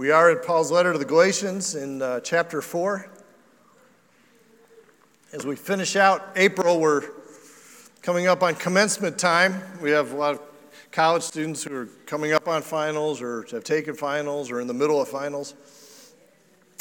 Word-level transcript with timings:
We 0.00 0.10
are 0.10 0.30
in 0.30 0.38
Paul's 0.38 0.72
letter 0.72 0.94
to 0.94 0.98
the 0.98 1.04
Galatians 1.04 1.74
in 1.74 2.00
uh, 2.00 2.20
chapter 2.20 2.62
4. 2.62 3.06
As 5.34 5.44
we 5.44 5.56
finish 5.56 5.94
out 5.94 6.26
April, 6.36 6.80
we're 6.80 7.02
coming 8.00 8.26
up 8.26 8.42
on 8.42 8.54
commencement 8.54 9.18
time. 9.18 9.60
We 9.82 9.90
have 9.90 10.12
a 10.12 10.16
lot 10.16 10.36
of 10.36 10.40
college 10.90 11.22
students 11.22 11.62
who 11.62 11.76
are 11.76 11.88
coming 12.06 12.32
up 12.32 12.48
on 12.48 12.62
finals 12.62 13.20
or 13.20 13.44
have 13.50 13.62
taken 13.62 13.94
finals 13.94 14.50
or 14.50 14.62
in 14.62 14.66
the 14.66 14.72
middle 14.72 15.02
of 15.02 15.08
finals. 15.08 15.54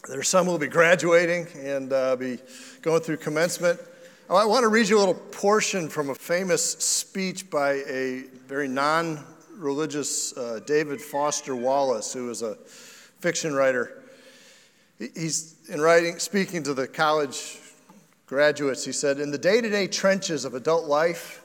There's 0.07 0.29
some 0.29 0.45
who 0.45 0.51
will 0.51 0.57
be 0.57 0.67
graduating 0.67 1.47
and 1.57 1.91
uh, 1.91 2.15
be 2.15 2.39
going 2.81 3.01
through 3.01 3.17
commencement. 3.17 3.81
I 4.29 4.45
want 4.45 4.63
to 4.63 4.70
read 4.70 4.88
you 4.88 4.97
a 4.97 5.01
little 5.01 5.13
portion 5.13 5.89
from 5.89 6.09
a 6.09 6.15
famous 6.15 6.63
speech 6.75 7.49
by 7.49 7.83
a 7.86 8.23
very 8.47 8.70
non 8.70 9.25
religious 9.57 10.38
uh, 10.38 10.61
David 10.65 11.01
Foster 11.01 11.54
Wallace, 11.54 12.13
who 12.13 12.27
was 12.27 12.43
a 12.43 12.57
fiction 13.19 13.54
writer. 13.54 14.04
He's 14.97 15.55
in 15.69 15.79
writing, 15.79 16.19
speaking 16.19 16.64
to 16.64 16.73
the 16.73 16.87
college 16.87 17.57
graduates, 18.25 18.86
he 18.86 18.91
said, 18.91 19.19
In 19.19 19.32
the 19.32 19.37
day 19.37 19.61
to 19.61 19.69
day 19.69 19.87
trenches 19.87 20.46
of 20.46 20.54
adult 20.54 20.86
life, 20.86 21.43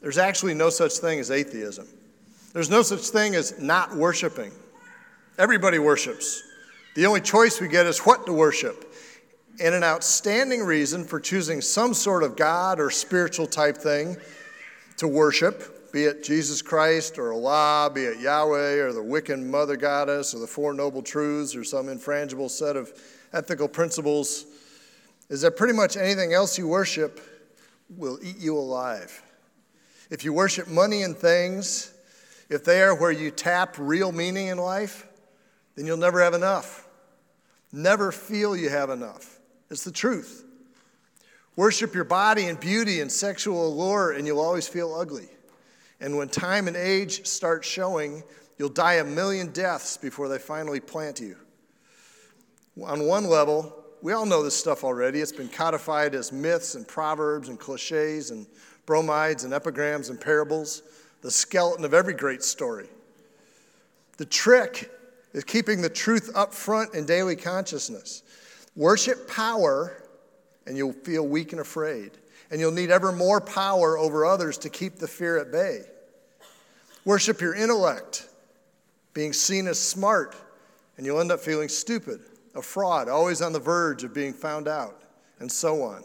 there's 0.00 0.18
actually 0.18 0.54
no 0.54 0.70
such 0.70 0.92
thing 0.94 1.18
as 1.18 1.30
atheism. 1.30 1.88
There's 2.52 2.70
no 2.70 2.82
such 2.82 3.00
thing 3.00 3.34
as 3.34 3.60
not 3.60 3.96
worshiping. 3.96 4.52
Everybody 5.38 5.78
worships. 5.78 6.42
The 6.94 7.06
only 7.06 7.20
choice 7.20 7.60
we 7.60 7.68
get 7.68 7.86
is 7.86 7.98
what 8.00 8.26
to 8.26 8.32
worship. 8.32 8.94
And 9.60 9.74
an 9.74 9.82
outstanding 9.82 10.62
reason 10.62 11.04
for 11.04 11.18
choosing 11.18 11.60
some 11.60 11.94
sort 11.94 12.22
of 12.22 12.36
God 12.36 12.78
or 12.78 12.90
spiritual 12.90 13.46
type 13.46 13.76
thing 13.76 14.16
to 14.98 15.08
worship 15.08 15.73
be 15.94 16.06
it 16.06 16.24
Jesus 16.24 16.60
Christ 16.60 17.20
or 17.20 17.32
Allah, 17.32 17.88
be 17.88 18.02
it 18.02 18.18
Yahweh 18.18 18.80
or 18.80 18.92
the 18.92 18.98
Wiccan 18.98 19.46
Mother 19.46 19.76
Goddess 19.76 20.34
or 20.34 20.40
the 20.40 20.46
Four 20.48 20.74
Noble 20.74 21.02
Truths 21.02 21.54
or 21.54 21.62
some 21.62 21.86
infrangible 21.86 22.50
set 22.50 22.74
of 22.76 22.92
ethical 23.32 23.68
principles, 23.68 24.44
is 25.28 25.42
that 25.42 25.56
pretty 25.56 25.72
much 25.72 25.96
anything 25.96 26.34
else 26.34 26.58
you 26.58 26.66
worship 26.66 27.20
will 27.88 28.18
eat 28.24 28.38
you 28.38 28.58
alive. 28.58 29.22
If 30.10 30.24
you 30.24 30.32
worship 30.32 30.66
money 30.66 31.02
and 31.04 31.16
things, 31.16 31.94
if 32.50 32.64
they 32.64 32.82
are 32.82 32.96
where 32.96 33.12
you 33.12 33.30
tap 33.30 33.76
real 33.78 34.10
meaning 34.10 34.48
in 34.48 34.58
life, 34.58 35.06
then 35.76 35.86
you'll 35.86 35.96
never 35.96 36.20
have 36.20 36.34
enough. 36.34 36.88
Never 37.70 38.10
feel 38.10 38.56
you 38.56 38.68
have 38.68 38.90
enough. 38.90 39.38
It's 39.70 39.84
the 39.84 39.92
truth. 39.92 40.44
Worship 41.54 41.94
your 41.94 42.02
body 42.02 42.46
and 42.46 42.58
beauty 42.58 43.00
and 43.00 43.12
sexual 43.12 43.68
allure, 43.68 44.10
and 44.10 44.26
you'll 44.26 44.40
always 44.40 44.66
feel 44.66 44.92
ugly. 44.92 45.28
And 46.04 46.18
when 46.18 46.28
time 46.28 46.68
and 46.68 46.76
age 46.76 47.24
start 47.24 47.64
showing, 47.64 48.22
you'll 48.58 48.68
die 48.68 48.96
a 48.96 49.04
million 49.04 49.50
deaths 49.52 49.96
before 49.96 50.28
they 50.28 50.36
finally 50.36 50.78
plant 50.78 51.18
you. 51.18 51.34
On 52.84 53.06
one 53.06 53.24
level, 53.24 53.74
we 54.02 54.12
all 54.12 54.26
know 54.26 54.42
this 54.42 54.54
stuff 54.54 54.84
already. 54.84 55.20
It's 55.20 55.32
been 55.32 55.48
codified 55.48 56.14
as 56.14 56.30
myths 56.30 56.74
and 56.74 56.86
proverbs 56.86 57.48
and 57.48 57.58
cliches 57.58 58.32
and 58.32 58.46
bromides 58.84 59.44
and 59.44 59.54
epigrams 59.54 60.10
and 60.10 60.20
parables, 60.20 60.82
the 61.22 61.30
skeleton 61.30 61.86
of 61.86 61.94
every 61.94 62.12
great 62.12 62.42
story. 62.42 62.90
The 64.18 64.26
trick 64.26 64.90
is 65.32 65.42
keeping 65.42 65.80
the 65.80 65.88
truth 65.88 66.30
up 66.34 66.52
front 66.52 66.94
in 66.94 67.06
daily 67.06 67.34
consciousness. 67.34 68.24
Worship 68.76 69.26
power, 69.26 70.02
and 70.66 70.76
you'll 70.76 70.92
feel 70.92 71.26
weak 71.26 71.52
and 71.52 71.62
afraid 71.62 72.18
and 72.50 72.60
you'll 72.60 72.70
need 72.70 72.90
ever 72.90 73.10
more 73.10 73.40
power 73.40 73.98
over 73.98 74.24
others 74.24 74.58
to 74.58 74.68
keep 74.68 74.96
the 74.96 75.08
fear 75.08 75.38
at 75.38 75.50
bay. 75.50 75.80
Worship 77.04 77.40
your 77.40 77.54
intellect, 77.54 78.28
being 79.12 79.32
seen 79.32 79.66
as 79.66 79.78
smart, 79.78 80.34
and 80.96 81.04
you'll 81.04 81.20
end 81.20 81.32
up 81.32 81.40
feeling 81.40 81.68
stupid, 81.68 82.20
a 82.54 82.62
fraud, 82.62 83.08
always 83.08 83.42
on 83.42 83.52
the 83.52 83.60
verge 83.60 84.04
of 84.04 84.14
being 84.14 84.32
found 84.32 84.68
out, 84.68 85.02
and 85.38 85.50
so 85.50 85.82
on. 85.82 86.02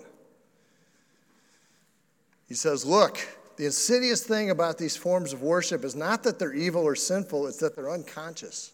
He 2.47 2.53
says, 2.53 2.85
Look, 2.85 3.19
the 3.55 3.65
insidious 3.65 4.23
thing 4.23 4.49
about 4.49 4.77
these 4.77 4.97
forms 4.97 5.33
of 5.33 5.41
worship 5.41 5.85
is 5.85 5.95
not 5.95 6.23
that 6.23 6.39
they're 6.39 6.53
evil 6.53 6.83
or 6.83 6.95
sinful, 6.95 7.47
it's 7.47 7.57
that 7.57 7.75
they're 7.75 7.91
unconscious. 7.91 8.73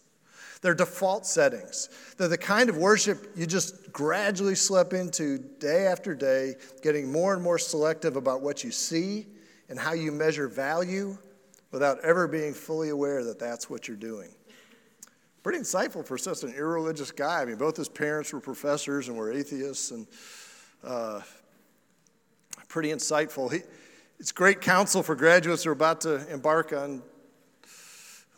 They're 0.62 0.74
default 0.74 1.26
settings. 1.26 1.90
They're 2.16 2.28
the 2.28 2.38
kind 2.38 2.70
of 2.70 2.78
worship 2.78 3.30
you 3.36 3.46
just 3.46 3.92
gradually 3.92 4.54
slip 4.54 4.94
into 4.94 5.38
day 5.38 5.86
after 5.86 6.14
day, 6.14 6.54
getting 6.82 7.12
more 7.12 7.34
and 7.34 7.42
more 7.42 7.58
selective 7.58 8.16
about 8.16 8.40
what 8.40 8.64
you 8.64 8.70
see 8.70 9.26
and 9.68 9.78
how 9.78 9.92
you 9.92 10.10
measure 10.12 10.48
value 10.48 11.18
without 11.72 12.00
ever 12.00 12.26
being 12.28 12.54
fully 12.54 12.90
aware 12.90 13.24
that 13.24 13.38
that's 13.38 13.68
what 13.68 13.88
you're 13.88 13.96
doing. 13.96 14.30
Pretty 15.42 15.58
insightful 15.58 16.04
for 16.04 16.18
such 16.18 16.42
an 16.42 16.52
irreligious 16.54 17.12
guy. 17.12 17.42
I 17.42 17.44
mean, 17.44 17.56
both 17.56 17.76
his 17.76 17.88
parents 17.88 18.32
were 18.32 18.40
professors 18.40 19.08
and 19.08 19.16
were 19.16 19.32
atheists, 19.32 19.92
and 19.92 20.06
uh, 20.82 21.20
pretty 22.68 22.90
insightful. 22.90 23.52
He, 23.52 23.60
it's 24.18 24.32
great 24.32 24.60
counsel 24.60 25.02
for 25.02 25.14
graduates 25.14 25.64
who 25.64 25.70
are 25.70 25.74
about 25.74 26.00
to 26.02 26.26
embark 26.32 26.72
on 26.72 27.02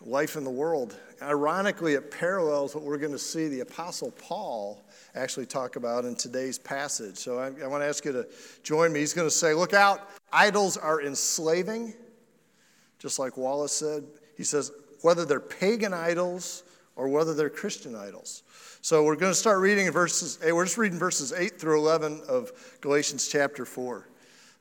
life 0.02 0.36
in 0.36 0.44
the 0.44 0.50
world. 0.50 0.96
Ironically, 1.22 1.94
it 1.94 2.10
parallels 2.10 2.74
what 2.74 2.84
we're 2.84 2.98
going 2.98 3.12
to 3.12 3.18
see 3.18 3.48
the 3.48 3.60
Apostle 3.60 4.12
Paul 4.12 4.84
actually 5.14 5.46
talk 5.46 5.76
about 5.76 6.04
in 6.04 6.14
today's 6.14 6.58
passage. 6.58 7.16
So 7.16 7.38
I, 7.38 7.46
I 7.62 7.66
want 7.66 7.82
to 7.82 7.86
ask 7.86 8.04
you 8.04 8.12
to 8.12 8.26
join 8.62 8.92
me. 8.92 9.00
He's 9.00 9.14
going 9.14 9.26
to 9.26 9.34
say, 9.34 9.54
Look 9.54 9.72
out, 9.72 10.10
idols 10.32 10.76
are 10.76 11.02
enslaving, 11.02 11.94
just 12.98 13.18
like 13.18 13.36
Wallace 13.36 13.72
said. 13.72 14.04
He 14.36 14.44
says, 14.44 14.72
whether 15.02 15.24
they're 15.24 15.40
pagan 15.40 15.92
idols 15.92 16.62
or 16.96 17.08
whether 17.08 17.34
they're 17.34 17.50
Christian 17.50 17.94
idols. 17.94 18.42
So 18.80 19.04
we're 19.04 19.16
going 19.16 19.32
to 19.32 19.38
start 19.38 19.60
reading 19.60 19.90
verses, 19.90 20.38
we're 20.42 20.64
just 20.64 20.78
reading 20.78 20.98
verses 20.98 21.32
8 21.32 21.58
through 21.58 21.78
11 21.78 22.22
of 22.28 22.52
Galatians 22.80 23.28
chapter 23.28 23.64
4. 23.64 24.08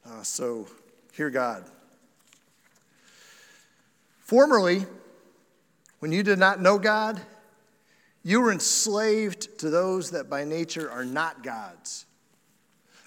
Uh, 0.06 0.24
so 0.24 0.68
hear 1.14 1.30
God. 1.30 1.64
Formerly, 4.20 4.86
when 6.00 6.12
you 6.12 6.24
did 6.24 6.40
not 6.40 6.62
know 6.62 6.78
God, 6.78 7.22
you 8.24 8.42
were 8.42 8.52
enslaved 8.52 9.60
to 9.60 9.70
those 9.70 10.12
that 10.12 10.30
by 10.30 10.44
nature 10.44 10.92
are 10.92 11.06
not 11.06 11.44
gods. 11.44 12.06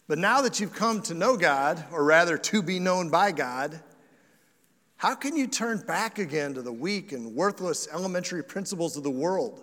But 0.09 0.19
now 0.19 0.41
that 0.41 0.59
you've 0.59 0.75
come 0.75 1.03
to 1.03 1.15
know 1.15 1.37
God, 1.37 1.85
or 1.93 2.03
rather 2.05 2.39
to 2.39 2.63
be 2.63 2.81
known 2.81 3.11
by 3.11 3.31
God, 3.31 3.81
how 5.01 5.15
can 5.15 5.35
you 5.35 5.47
turn 5.47 5.79
back 5.79 6.19
again 6.19 6.53
to 6.53 6.61
the 6.61 6.71
weak 6.71 7.13
and 7.13 7.35
worthless 7.35 7.89
elementary 7.91 8.45
principles 8.45 8.99
of 8.99 9.03
the 9.03 9.09
world, 9.09 9.63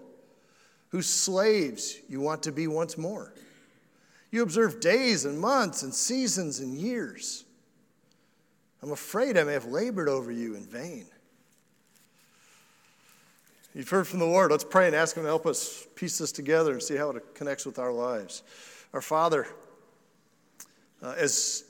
whose 0.90 1.06
slaves 1.06 1.98
you 2.10 2.20
want 2.20 2.42
to 2.42 2.52
be 2.52 2.66
once 2.66 2.98
more? 2.98 3.36
You 4.32 4.42
observe 4.42 4.80
days 4.80 5.26
and 5.26 5.40
months 5.40 5.84
and 5.84 5.94
seasons 5.94 6.60
and 6.60 6.76
years. 6.76 7.46
I'm 8.82 8.92
afraid 8.92 9.38
I 9.38 9.44
may 9.44 9.54
have 9.54 9.66
labored 9.66 10.10
over 10.10 10.32
you 10.32 10.56
in 10.56 10.66
vain. 10.66 11.06
You've 13.76 13.90
heard 13.90 14.08
from 14.08 14.18
the 14.18 14.26
Lord. 14.26 14.50
Let's 14.50 14.64
pray 14.64 14.88
and 14.88 14.96
ask 14.96 15.16
Him 15.16 15.22
to 15.22 15.30
help 15.30 15.46
us 15.46 15.86
piece 15.94 16.18
this 16.18 16.32
together 16.32 16.72
and 16.72 16.82
see 16.82 16.96
how 16.96 17.12
it 17.12 17.36
connects 17.36 17.64
with 17.64 17.78
our 17.78 17.92
lives. 17.92 18.42
Our 18.92 19.02
Father, 19.02 19.46
uh, 21.04 21.14
as, 21.16 21.67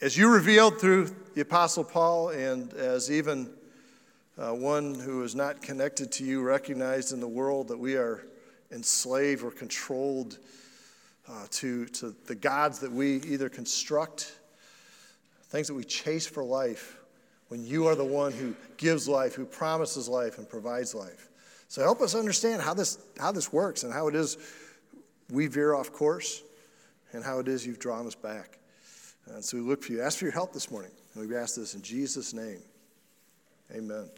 as 0.00 0.16
you 0.16 0.32
revealed 0.32 0.80
through 0.80 1.10
the 1.34 1.40
Apostle 1.40 1.82
Paul, 1.82 2.28
and 2.28 2.72
as 2.74 3.10
even 3.10 3.50
uh, 4.38 4.52
one 4.52 4.94
who 4.94 5.24
is 5.24 5.34
not 5.34 5.60
connected 5.60 6.12
to 6.12 6.24
you 6.24 6.40
recognized 6.40 7.12
in 7.12 7.18
the 7.18 7.28
world 7.28 7.66
that 7.68 7.78
we 7.78 7.96
are 7.96 8.22
enslaved 8.70 9.42
or 9.42 9.50
controlled 9.50 10.38
uh, 11.28 11.46
to, 11.50 11.86
to 11.86 12.14
the 12.26 12.34
gods 12.34 12.78
that 12.78 12.92
we 12.92 13.16
either 13.22 13.48
construct, 13.48 14.38
things 15.48 15.66
that 15.66 15.74
we 15.74 15.82
chase 15.82 16.26
for 16.26 16.44
life 16.44 16.98
when 17.48 17.64
you 17.64 17.86
are 17.86 17.96
the 17.96 18.04
one 18.04 18.30
who 18.30 18.54
gives 18.76 19.08
life, 19.08 19.34
who 19.34 19.44
promises 19.44 20.08
life, 20.08 20.38
and 20.38 20.48
provides 20.48 20.94
life. 20.94 21.28
So 21.66 21.82
help 21.82 22.00
us 22.02 22.14
understand 22.14 22.62
how 22.62 22.72
this, 22.72 22.98
how 23.18 23.32
this 23.32 23.52
works 23.52 23.82
and 23.82 23.92
how 23.92 24.06
it 24.06 24.14
is 24.14 24.38
we 25.30 25.48
veer 25.48 25.74
off 25.74 25.92
course 25.92 26.42
and 27.12 27.24
how 27.24 27.40
it 27.40 27.48
is 27.48 27.66
you've 27.66 27.80
drawn 27.80 28.06
us 28.06 28.14
back. 28.14 28.58
And 29.34 29.44
so 29.44 29.56
we 29.56 29.62
look 29.62 29.82
for 29.82 29.92
you. 29.92 30.02
Ask 30.02 30.18
for 30.18 30.24
your 30.24 30.32
help 30.32 30.52
this 30.52 30.70
morning. 30.70 30.90
And 31.14 31.28
we 31.28 31.36
ask 31.36 31.56
this 31.56 31.74
in 31.74 31.82
Jesus' 31.82 32.32
name. 32.32 32.60
Amen. 33.74 34.08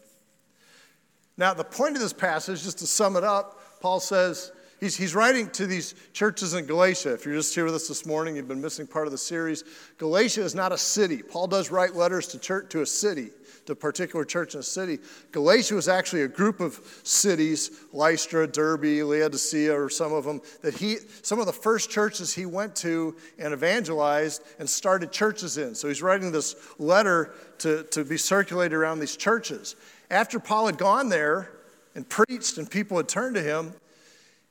Now, 1.36 1.54
the 1.54 1.64
point 1.64 1.96
of 1.96 2.02
this 2.02 2.12
passage, 2.12 2.62
just 2.62 2.78
to 2.78 2.86
sum 2.86 3.16
it 3.16 3.24
up, 3.24 3.80
Paul 3.80 4.00
says, 4.00 4.52
He's, 4.80 4.96
he's 4.96 5.14
writing 5.14 5.50
to 5.50 5.66
these 5.66 5.94
churches 6.14 6.54
in 6.54 6.64
Galatia. 6.64 7.12
If 7.12 7.26
you're 7.26 7.34
just 7.34 7.54
here 7.54 7.66
with 7.66 7.74
us 7.74 7.86
this 7.86 8.06
morning, 8.06 8.36
you've 8.36 8.48
been 8.48 8.62
missing 8.62 8.86
part 8.86 9.06
of 9.06 9.12
the 9.12 9.18
series. 9.18 9.62
Galatia 9.98 10.42
is 10.42 10.54
not 10.54 10.72
a 10.72 10.78
city. 10.78 11.22
Paul 11.22 11.48
does 11.48 11.70
write 11.70 11.94
letters 11.94 12.26
to, 12.28 12.38
church, 12.38 12.70
to 12.70 12.80
a 12.80 12.86
city, 12.86 13.28
to 13.66 13.72
a 13.72 13.76
particular 13.76 14.24
church 14.24 14.54
in 14.54 14.60
a 14.60 14.62
city. 14.62 14.98
Galatia 15.32 15.74
was 15.74 15.86
actually 15.86 16.22
a 16.22 16.28
group 16.28 16.60
of 16.60 16.80
cities, 17.02 17.82
Lystra, 17.92 18.46
Derbe, 18.46 19.04
Laodicea, 19.06 19.78
or 19.78 19.90
some 19.90 20.14
of 20.14 20.24
them, 20.24 20.40
that 20.62 20.72
he, 20.72 20.96
some 21.20 21.38
of 21.38 21.44
the 21.44 21.52
first 21.52 21.90
churches 21.90 22.34
he 22.34 22.46
went 22.46 22.74
to 22.76 23.14
and 23.38 23.52
evangelized 23.52 24.42
and 24.58 24.68
started 24.68 25.12
churches 25.12 25.58
in. 25.58 25.74
So 25.74 25.88
he's 25.88 26.00
writing 26.00 26.32
this 26.32 26.56
letter 26.78 27.34
to, 27.58 27.82
to 27.90 28.02
be 28.02 28.16
circulated 28.16 28.72
around 28.72 29.00
these 29.00 29.16
churches. 29.16 29.76
After 30.10 30.40
Paul 30.40 30.66
had 30.66 30.78
gone 30.78 31.10
there, 31.10 31.50
and 31.94 32.08
preached, 32.08 32.58
and 32.58 32.70
people 32.70 32.96
had 32.96 33.08
turned 33.08 33.34
to 33.34 33.42
him. 33.42 33.74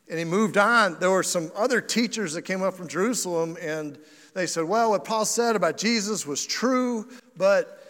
And 0.09 0.17
he 0.17 0.25
moved 0.25 0.57
on. 0.57 0.99
There 0.99 1.11
were 1.11 1.23
some 1.23 1.51
other 1.55 1.81
teachers 1.81 2.33
that 2.33 2.41
came 2.41 2.63
up 2.63 2.73
from 2.73 2.87
Jerusalem, 2.87 3.57
and 3.61 3.97
they 4.33 4.47
said, 4.47 4.63
Well, 4.63 4.91
what 4.91 5.05
Paul 5.05 5.25
said 5.25 5.55
about 5.55 5.77
Jesus 5.77 6.25
was 6.25 6.45
true, 6.45 7.07
but 7.37 7.83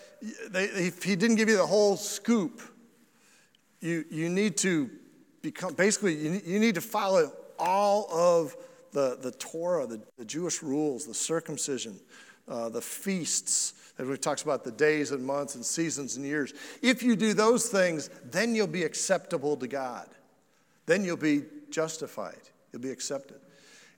they, 0.50 0.92
he 1.04 1.16
didn't 1.16 1.38
give 1.38 1.50
you 1.50 1.58
the 1.58 1.66
whole 1.66 1.96
scoop. 1.96 2.62
You, 3.80 4.04
you 4.12 4.30
need 4.30 4.58
to 4.58 4.90
become, 5.42 5.74
basically, 5.74 6.16
you, 6.16 6.42
you 6.46 6.60
need 6.60 6.76
to 6.76 6.82
follow 6.82 7.32
all 7.58 8.12
of 8.12 8.56
the, 8.92 9.18
the 9.22 9.32
Torah, 9.32 9.86
the, 9.86 10.02
the 10.18 10.26
Jewish 10.26 10.62
rules, 10.62 11.06
the 11.06 11.14
circumcision, 11.14 12.00
uh, 12.48 12.70
the 12.70 12.82
feasts, 12.82 13.74
as 13.98 14.10
it 14.10 14.22
talks 14.22 14.42
about 14.42 14.64
the 14.64 14.72
days 14.72 15.12
and 15.12 15.26
months 15.26 15.56
and 15.56 15.66
seasons 15.66 16.16
and 16.16 16.26
years. 16.26 16.54
If 16.82 17.04
you 17.04 17.16
do 17.16 17.34
those 17.34 17.70
things, 17.70 18.10
then 18.26 18.56
you'll 18.56 18.68
be 18.68 18.84
acceptable 18.84 19.56
to 19.58 19.68
God. 19.68 20.08
Then 20.86 21.04
you'll 21.04 21.18
be 21.18 21.44
justified. 21.72 22.40
You'll 22.72 22.82
be 22.82 22.92
accepted. 22.92 23.38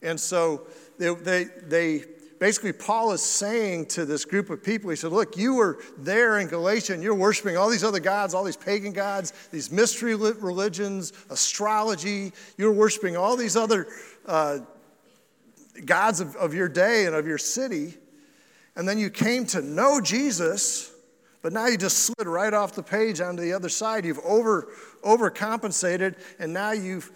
And 0.02 0.20
so 0.20 0.68
they, 0.98 1.14
they, 1.14 1.44
they 1.44 2.04
basically, 2.40 2.74
Paul 2.74 3.12
is 3.12 3.22
saying 3.22 3.88
to 3.88 4.06
this 4.06 4.26
group 4.26 4.50
of 4.50 4.64
people, 4.64 4.90
he 4.90 4.96
said, 4.96 5.12
Look, 5.12 5.38
you 5.38 5.56
were 5.56 5.80
there 5.98 6.40
in 6.40 6.48
Galatia 6.48 6.94
and 6.94 7.04
you're 7.04 7.16
worshiping 7.16 7.58
all 7.58 7.70
these 7.70 7.84
other 7.84 8.00
gods, 8.00 8.34
all 8.34 8.44
these 8.44 8.58
pagan 8.58 8.94
gods, 8.94 9.34
these 9.52 9.72
mystery 9.72 10.16
religions, 10.16 11.14
astrology. 11.30 12.32
You're 12.58 12.72
worshiping 12.72 13.16
all 13.16 13.36
these 13.36 13.56
other 13.56 13.88
uh, 14.26 14.60
gods 15.86 16.20
of, 16.20 16.36
of 16.36 16.54
your 16.54 16.70
day 16.70 17.06
and 17.06 17.16
of 17.16 17.28
your 17.28 17.38
city 17.38 17.96
and 18.76 18.88
then 18.88 18.98
you 18.98 19.10
came 19.10 19.46
to 19.48 19.62
know 19.62 20.00
Jesus, 20.00 20.91
but 21.42 21.54
now 21.54 21.68
you 21.68 21.78
just 21.78 22.00
slid 22.00 22.28
right 22.28 22.54
off 22.54 22.74
the 22.74 22.84
page 22.84 23.20
onto 23.20 23.42
the 23.42 23.54
other 23.54 23.70
side. 23.70 24.06
You've 24.06 24.20
over 24.20 24.70
overcompensated, 25.04 26.18
and 26.40 26.54
now 26.54 26.72
you've 26.72 27.12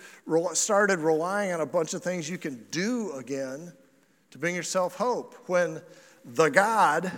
started 0.54 1.00
relying 1.00 1.54
on 1.54 1.62
a 1.62 1.66
bunch 1.66 1.94
of 1.94 2.04
things 2.04 2.30
you 2.30 2.38
can 2.38 2.66
do 2.72 3.12
again 3.13 3.72
to 4.31 4.38
bring 4.38 4.56
yourself 4.56 4.95
hope. 4.95 5.36
When 5.48 5.81
the 6.24 6.50
God 6.50 7.12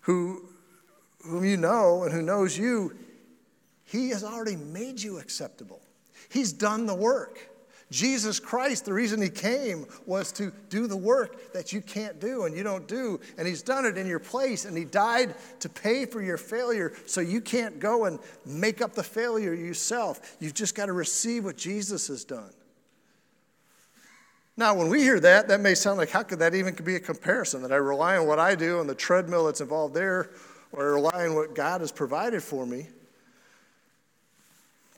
who 0.00 0.48
whom 1.24 1.44
you 1.44 1.56
know 1.56 2.04
and 2.04 2.12
who 2.12 2.22
knows 2.22 2.56
you, 2.56 2.96
he 3.84 4.10
has 4.10 4.22
already 4.22 4.56
made 4.56 5.00
you 5.02 5.18
acceptable. 5.18 5.80
He's 6.28 6.52
done 6.52 6.86
the 6.86 6.94
work. 6.94 7.50
Jesus 7.90 8.38
Christ, 8.38 8.84
the 8.84 8.92
reason 8.92 9.22
he 9.22 9.30
came 9.30 9.86
was 10.04 10.30
to 10.32 10.52
do 10.68 10.86
the 10.86 10.96
work 10.96 11.54
that 11.54 11.72
you 11.72 11.80
can't 11.80 12.20
do 12.20 12.44
and 12.44 12.54
you 12.54 12.62
don't 12.62 12.86
do. 12.86 13.18
And 13.38 13.48
he's 13.48 13.62
done 13.62 13.86
it 13.86 13.96
in 13.96 14.06
your 14.06 14.18
place. 14.18 14.66
And 14.66 14.76
he 14.76 14.84
died 14.84 15.34
to 15.60 15.68
pay 15.70 16.04
for 16.04 16.20
your 16.20 16.36
failure 16.36 16.92
so 17.06 17.22
you 17.22 17.40
can't 17.40 17.78
go 17.78 18.04
and 18.04 18.18
make 18.44 18.82
up 18.82 18.92
the 18.92 19.02
failure 19.02 19.54
yourself. 19.54 20.36
You've 20.38 20.54
just 20.54 20.74
got 20.74 20.86
to 20.86 20.92
receive 20.92 21.44
what 21.44 21.56
Jesus 21.56 22.08
has 22.08 22.24
done. 22.24 22.50
Now, 24.58 24.74
when 24.74 24.90
we 24.90 25.02
hear 25.02 25.20
that, 25.20 25.48
that 25.48 25.60
may 25.60 25.74
sound 25.74 25.98
like 25.98 26.10
how 26.10 26.24
could 26.24 26.40
that 26.40 26.54
even 26.54 26.74
be 26.74 26.96
a 26.96 27.00
comparison? 27.00 27.62
That 27.62 27.72
I 27.72 27.76
rely 27.76 28.18
on 28.18 28.26
what 28.26 28.40
I 28.40 28.54
do 28.54 28.80
and 28.80 28.90
the 28.90 28.94
treadmill 28.94 29.46
that's 29.46 29.60
involved 29.60 29.94
there, 29.94 30.30
or 30.72 30.82
I 30.82 30.94
rely 30.94 31.26
on 31.28 31.36
what 31.36 31.54
God 31.54 31.80
has 31.80 31.92
provided 31.92 32.42
for 32.42 32.66
me. 32.66 32.88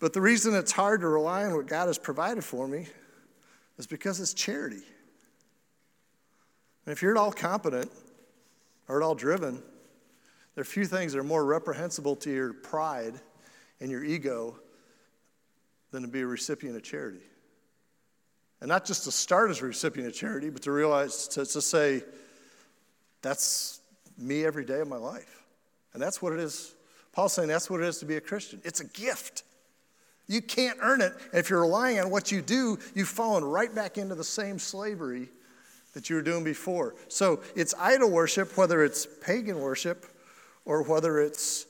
But 0.00 0.14
the 0.14 0.20
reason 0.20 0.54
it's 0.54 0.72
hard 0.72 1.02
to 1.02 1.08
rely 1.08 1.44
on 1.44 1.54
what 1.54 1.66
God 1.66 1.86
has 1.86 1.98
provided 1.98 2.42
for 2.42 2.66
me 2.66 2.88
is 3.78 3.86
because 3.86 4.18
it's 4.18 4.34
charity. 4.34 4.82
And 6.86 6.92
if 6.92 7.02
you're 7.02 7.12
at 7.12 7.18
all 7.18 7.30
competent 7.30 7.90
or 8.88 9.00
at 9.00 9.04
all 9.04 9.14
driven, 9.14 9.62
there 10.54 10.62
are 10.62 10.64
few 10.64 10.86
things 10.86 11.12
that 11.12 11.18
are 11.18 11.24
more 11.24 11.44
reprehensible 11.44 12.16
to 12.16 12.30
your 12.30 12.54
pride 12.54 13.14
and 13.80 13.90
your 13.90 14.02
ego 14.02 14.58
than 15.90 16.02
to 16.02 16.08
be 16.08 16.22
a 16.22 16.26
recipient 16.26 16.76
of 16.76 16.82
charity. 16.82 17.20
And 18.60 18.68
not 18.68 18.84
just 18.84 19.04
to 19.04 19.12
start 19.12 19.50
as 19.50 19.60
a 19.60 19.66
recipient 19.66 20.08
of 20.08 20.14
charity, 20.14 20.50
but 20.50 20.62
to 20.62 20.72
realize, 20.72 21.28
to, 21.28 21.44
to 21.44 21.62
say, 21.62 22.02
that's 23.22 23.80
me 24.18 24.44
every 24.44 24.64
day 24.64 24.80
of 24.80 24.88
my 24.88 24.96
life. 24.96 25.42
And 25.92 26.02
that's 26.02 26.20
what 26.22 26.32
it 26.32 26.40
is. 26.40 26.74
Paul's 27.12 27.32
saying 27.32 27.48
that's 27.48 27.68
what 27.68 27.80
it 27.80 27.86
is 27.86 27.98
to 27.98 28.06
be 28.06 28.16
a 28.16 28.20
Christian. 28.20 28.60
It's 28.64 28.80
a 28.80 28.86
gift. 28.86 29.42
You 30.30 30.40
can't 30.40 30.78
earn 30.80 31.00
it. 31.00 31.12
And 31.32 31.40
if 31.40 31.50
you're 31.50 31.62
relying 31.62 31.98
on 31.98 32.08
what 32.08 32.30
you 32.30 32.40
do, 32.40 32.78
you've 32.94 33.08
fallen 33.08 33.42
right 33.42 33.74
back 33.74 33.98
into 33.98 34.14
the 34.14 34.22
same 34.22 34.60
slavery 34.60 35.28
that 35.92 36.08
you 36.08 36.14
were 36.14 36.22
doing 36.22 36.44
before. 36.44 36.94
So 37.08 37.40
it's 37.56 37.74
idol 37.76 38.10
worship, 38.10 38.56
whether 38.56 38.84
it's 38.84 39.08
pagan 39.24 39.58
worship 39.58 40.06
or 40.64 40.84
whether 40.84 41.18
it's 41.18 41.66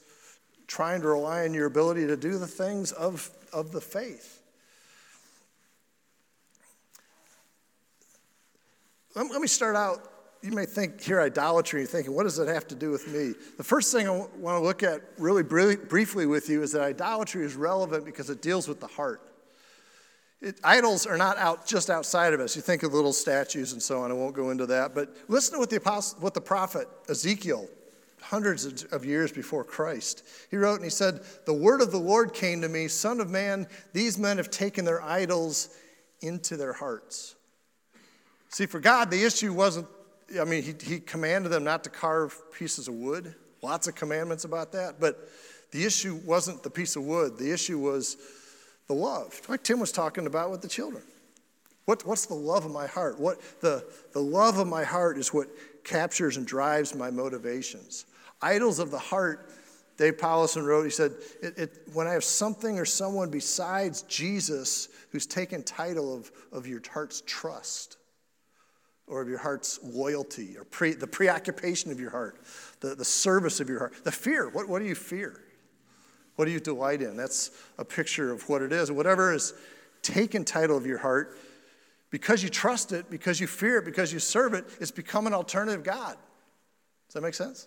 trying 0.67 1.01
to 1.01 1.09
rely 1.09 1.45
on 1.45 1.55
your 1.55 1.65
ability 1.65 2.07
to 2.09 2.19
do 2.19 2.37
the 2.37 2.47
things 2.47 2.93
of, 2.93 3.31
of 3.51 3.73
the 3.73 3.81
faith. 3.81 4.43
Let, 9.15 9.41
me 9.41 9.49
start 9.49 9.75
out 9.75 10.07
you 10.43 10.53
may 10.53 10.65
think 10.65 11.03
here 11.03 11.21
idolatry, 11.21 11.81
you're 11.81 11.89
thinking, 11.89 12.15
what 12.15 12.23
does 12.23 12.39
it 12.39 12.49
have 12.49 12.67
to 12.69 12.75
do 12.75 12.91
with 12.91 13.07
me? 13.09 13.35
The 13.57 13.65
first 13.65 13.93
thing 13.93 14.09
I 14.09 14.11
want 14.11 14.59
to 14.59 14.61
look 14.61 14.83
at 14.83 15.03
really 15.19 15.43
briefly 15.43 16.27
with 16.27 16.49
you 16.49 16.63
is 16.63 16.73
that 16.73 16.83
idolatry 16.83 17.45
is 17.45 17.57
relevant 17.57 18.05
because 18.05 18.31
it 18.31 18.41
deals 18.41 18.67
with 18.67 18.81
the 18.81 18.87
heart. 18.87 19.21
It, 20.41 20.59
idols 20.65 21.07
are 21.07 21.19
not 21.19 21.37
out 21.37 21.67
just 21.67 21.91
outside 21.91 22.33
of 22.33 22.41
us. 22.41 22.57
You 22.57 22.63
think 22.63 22.83
of 22.83 22.95
little 22.95 23.13
statues 23.13 23.75
and 23.75 23.83
so 23.83 24.01
on. 24.01 24.11
I 24.11 24.15
won't 24.15 24.35
go 24.35 24.51
into 24.51 24.65
that. 24.67 24.95
But 24.95 25.15
listen 25.29 25.55
to 25.55 25.59
what 25.59 25.69
the, 25.69 25.77
apostle, 25.77 26.19
what 26.21 26.33
the 26.33 26.41
prophet 26.41 26.89
Ezekiel, 27.11 27.69
hundreds 28.23 28.85
of 28.85 29.05
years 29.05 29.33
before 29.33 29.65
Christ, 29.65 30.27
he 30.51 30.57
wrote 30.57 30.77
and 30.77 30.85
he 30.85 30.91
said, 30.91 31.21
The 31.45 31.53
word 31.53 31.83
of 31.83 31.91
the 31.91 31.99
Lord 31.99 32.33
came 32.33 32.63
to 32.63 32.69
me, 32.71 32.89
Son 32.89 33.21
of 33.21 33.29
man, 33.29 33.67
these 33.93 34.17
men 34.17 34.39
have 34.39 34.49
taken 34.49 34.87
their 34.87 35.03
idols 35.03 35.77
into 36.23 36.57
their 36.57 36.73
hearts. 36.73 37.35
See, 38.49 38.65
for 38.65 38.81
God, 38.81 39.11
the 39.11 39.23
issue 39.23 39.53
wasn't 39.53 39.87
I 40.39 40.45
mean, 40.45 40.63
he, 40.63 40.75
he 40.83 41.01
commanded 41.01 41.51
them 41.51 41.65
not 41.65 41.85
to 41.85 41.91
carve 41.91 42.39
pieces 42.53 42.89
of 42.89 42.95
wood. 42.95 43.35
Lots 43.63 43.89
of 43.89 43.95
commandments 43.95 44.45
about 44.45 44.73
that. 44.73 45.01
But 45.01 45.29
the 45.71 45.85
issue 45.85 46.21
wasn't 46.25 46.63
the 46.63 46.71
piece 46.71 46.97
of 46.97 47.05
wood, 47.05 47.39
the 47.39 47.53
issue 47.53 47.79
was 47.79 48.17
the 48.89 48.95
love, 48.95 49.41
like 49.49 49.63
Tim 49.63 49.79
was 49.79 49.93
talking 49.93 50.27
about 50.27 50.51
with 50.51 50.63
the 50.63 50.69
children. 50.69 51.05
What, 51.85 52.05
what's 52.05 52.27
the 52.27 52.35
love 52.35 52.65
of 52.65 52.73
my 52.73 52.87
heart? 52.87 53.19
What 53.19 53.41
the, 53.61 53.85
the 54.13 54.21
love 54.21 54.59
of 54.59 54.67
my 54.67 54.85
heart 54.85 55.17
is 55.17 55.33
what 55.33 55.49
captures 55.85 56.37
and 56.37 56.47
drives 56.47 56.95
my 56.95 57.11
motivations. 57.11 58.07
Idols 58.43 58.79
of 58.79 58.91
the 58.91 58.99
heart, 58.99 59.51
Dave 59.97 60.17
Powlison 60.17 60.65
wrote, 60.65 60.85
he 60.85 60.91
said, 60.91 61.13
it, 61.43 61.59
it, 61.59 61.79
when 61.93 62.07
I 62.07 62.13
have 62.13 62.25
something 62.25 62.79
or 62.79 62.85
someone 62.85 63.31
besides 63.31 64.03
Jesus 64.03 64.89
who's 65.11 65.27
taken 65.27 65.63
title 65.63 66.15
of, 66.15 66.31
of 66.53 66.67
your 66.67 66.81
heart's 66.93 67.23
trust, 67.27 67.97
or 69.11 69.21
of 69.21 69.29
your 69.29 69.39
heart's 69.39 69.81
loyalty 69.83 70.57
or 70.57 70.65
pre, 70.65 70.93
the 70.93 71.07
preoccupation 71.07 71.91
of 71.91 71.99
your 71.99 72.11
heart, 72.11 72.41
the, 72.79 72.95
the 72.95 73.05
service 73.05 73.61
of 73.61 73.69
your 73.69 73.81
heart, 73.81 74.05
the 74.05 74.13
fear. 74.13 74.49
What, 74.49 74.69
what 74.69 74.79
do 74.79 74.87
you 74.87 74.95
fear? 74.95 75.43
What 76.37 76.45
do 76.45 76.53
you 76.53 76.61
delight 76.61 77.03
in? 77.03 77.17
That's 77.17 77.51
a 77.77 77.85
picture 77.85 78.33
of 78.33 78.49
what 78.49 78.63
it 78.63 78.73
is. 78.73 78.91
Whatever 78.91 79.35
is 79.35 79.53
taken 80.01 80.45
title 80.45 80.77
of 80.77 80.87
your 80.87 80.99
heart, 80.99 81.37
because 82.11 82.43
you 82.43 82.49
trust 82.49 82.93
it, 82.93 83.11
because 83.11 83.41
you 83.41 83.47
fear 83.47 83.79
it, 83.79 83.85
because 83.85 84.13
you 84.13 84.21
serve 84.21 84.55
it, 84.55 84.65
it's 84.81 84.91
become 84.93 85.27
an 85.27 85.35
alternative 85.35 85.83
God. 85.83 86.17
Does 87.09 87.15
that 87.15 87.23
make 87.23 87.35
sense? 87.35 87.67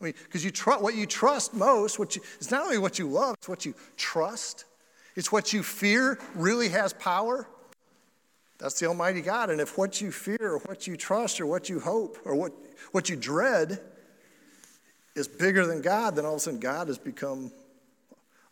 I 0.00 0.04
mean, 0.04 0.14
because 0.24 0.44
you 0.44 0.50
trust 0.50 0.82
what 0.82 0.94
you 0.94 1.06
trust 1.06 1.54
most, 1.54 1.98
what 1.98 2.16
you, 2.16 2.22
it's 2.36 2.50
not 2.50 2.62
only 2.62 2.78
what 2.78 2.98
you 2.98 3.08
love, 3.08 3.34
it's 3.38 3.48
what 3.48 3.66
you 3.66 3.74
trust. 3.96 4.64
It's 5.16 5.30
what 5.30 5.52
you 5.52 5.62
fear 5.62 6.18
really 6.34 6.68
has 6.70 6.92
power. 6.92 7.46
That's 8.62 8.78
the 8.78 8.86
Almighty 8.86 9.22
God. 9.22 9.50
And 9.50 9.60
if 9.60 9.76
what 9.76 10.00
you 10.00 10.12
fear 10.12 10.38
or 10.40 10.58
what 10.60 10.86
you 10.86 10.96
trust 10.96 11.40
or 11.40 11.46
what 11.46 11.68
you 11.68 11.80
hope 11.80 12.16
or 12.24 12.36
what, 12.36 12.52
what 12.92 13.08
you 13.08 13.16
dread 13.16 13.80
is 15.16 15.26
bigger 15.26 15.66
than 15.66 15.82
God, 15.82 16.14
then 16.14 16.24
all 16.24 16.34
of 16.34 16.36
a 16.36 16.40
sudden 16.40 16.60
God 16.60 16.86
has 16.86 16.96
become 16.96 17.50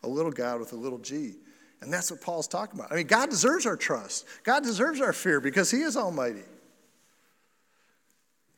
a 0.03 0.09
little 0.09 0.31
God 0.31 0.59
with 0.59 0.73
a 0.73 0.75
little 0.75 0.97
g. 0.97 1.35
And 1.79 1.91
that's 1.91 2.11
what 2.11 2.19
Paul's 2.19 2.49
talking 2.49 2.77
about. 2.77 2.91
I 2.91 2.95
mean, 2.95 3.07
God 3.07 3.29
deserves 3.29 3.65
our 3.65 3.77
trust, 3.77 4.27
God 4.43 4.63
deserves 4.63 4.99
our 4.99 5.13
fear 5.13 5.39
because 5.39 5.71
He 5.71 5.79
is 5.79 5.95
Almighty. 5.95 6.43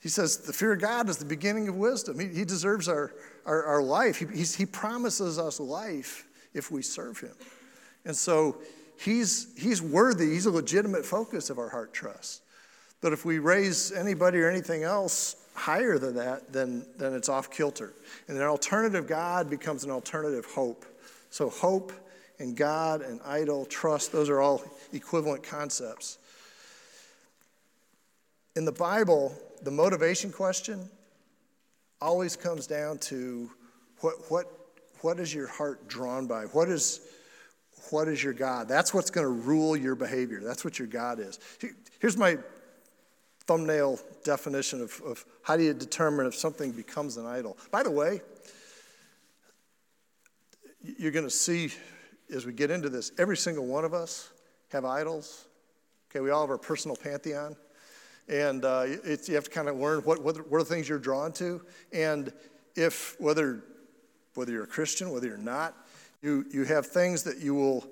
He 0.01 0.09
says 0.09 0.37
the 0.37 0.53
fear 0.53 0.73
of 0.73 0.81
God 0.81 1.07
is 1.07 1.17
the 1.17 1.23
beginning 1.23 1.67
of 1.69 1.75
wisdom. 1.75 2.19
He, 2.19 2.27
he 2.27 2.45
deserves 2.45 2.89
our, 2.89 3.13
our, 3.45 3.63
our 3.63 3.81
life. 3.81 4.17
He, 4.17 4.43
he 4.43 4.65
promises 4.65 5.37
us 5.37 5.59
life 5.59 6.25
if 6.53 6.71
we 6.71 6.81
serve 6.81 7.19
Him. 7.19 7.35
And 8.05 8.17
so 8.17 8.57
he's, 9.03 9.47
he's 9.57 9.81
worthy, 9.81 10.31
he's 10.31 10.45
a 10.45 10.51
legitimate 10.51 11.05
focus 11.05 11.49
of 11.49 11.59
our 11.59 11.69
heart 11.69 11.93
trust. 11.93 12.41
But 13.01 13.13
if 13.13 13.25
we 13.25 13.39
raise 13.39 13.91
anybody 13.91 14.39
or 14.39 14.49
anything 14.49 14.83
else 14.83 15.35
higher 15.53 15.97
than 15.97 16.15
that, 16.15 16.51
then, 16.53 16.85
then 16.97 17.13
it's 17.13 17.29
off 17.29 17.51
kilter. 17.51 17.93
And 18.27 18.37
an 18.37 18.43
alternative 18.43 19.07
God 19.07 19.49
becomes 19.49 19.83
an 19.83 19.91
alternative 19.91 20.45
hope. 20.45 20.85
So, 21.29 21.49
hope 21.49 21.91
and 22.39 22.55
God 22.55 23.01
and 23.01 23.19
idol, 23.25 23.65
trust, 23.65 24.11
those 24.11 24.29
are 24.29 24.39
all 24.39 24.63
equivalent 24.93 25.43
concepts. 25.43 26.17
In 28.55 28.65
the 28.65 28.71
Bible, 28.71 29.35
the 29.63 29.71
motivation 29.71 30.31
question 30.31 30.89
always 32.01 32.35
comes 32.35 32.67
down 32.67 32.99
to 32.99 33.49
what, 33.99 34.15
what, 34.29 34.45
what 35.01 35.19
is 35.19 35.33
your 35.33 35.47
heart 35.47 35.87
drawn 35.87 36.27
by? 36.27 36.43
What 36.45 36.69
is, 36.69 37.01
what 37.91 38.07
is 38.07 38.23
your 38.23 38.33
God. 38.33 38.67
That's 38.67 38.93
what's 38.93 39.09
going 39.09 39.25
to 39.25 39.31
rule 39.31 39.75
your 39.75 39.95
behavior. 39.95 40.41
That's 40.43 40.63
what 40.63 40.79
your 40.79 40.87
God 40.87 41.19
is. 41.19 41.39
Here's 41.99 42.17
my 42.17 42.37
thumbnail 43.45 43.99
definition 44.23 44.81
of, 44.81 45.01
of 45.05 45.25
how 45.41 45.57
do 45.57 45.63
you 45.63 45.73
determine 45.73 46.25
if 46.25 46.35
something 46.35 46.71
becomes 46.71 47.17
an 47.17 47.25
idol. 47.25 47.57
By 47.71 47.83
the 47.83 47.91
way, 47.91 48.21
you're 50.81 51.11
going 51.11 51.25
to 51.25 51.31
see 51.31 51.71
as 52.33 52.45
we 52.45 52.53
get 52.53 52.71
into 52.71 52.89
this, 52.89 53.11
every 53.17 53.37
single 53.37 53.65
one 53.65 53.85
of 53.85 53.93
us 53.93 54.29
have 54.71 54.85
idols. 54.85 55.45
Okay, 56.09 56.19
we 56.19 56.29
all 56.29 56.41
have 56.41 56.49
our 56.49 56.57
personal 56.57 56.95
pantheon. 56.95 57.55
And 58.29 58.63
uh, 58.63 58.85
you 59.05 59.35
have 59.35 59.43
to 59.45 59.49
kind 59.49 59.67
of 59.67 59.75
learn 59.77 59.99
what, 60.01 60.23
what, 60.23 60.49
what 60.49 60.57
are 60.57 60.63
the 60.63 60.69
things 60.69 60.87
you're 60.87 60.99
drawn 60.99 61.33
to. 61.33 61.61
And 61.91 62.31
if, 62.75 63.19
whether, 63.19 63.63
whether 64.35 64.51
you're 64.51 64.63
a 64.63 64.67
Christian, 64.67 65.11
whether 65.11 65.27
you're 65.27 65.37
not, 65.37 65.75
you, 66.23 66.45
you 66.51 66.63
have 66.63 66.87
things 66.87 67.21
that 67.23 67.39
you 67.39 67.53
will 67.53 67.85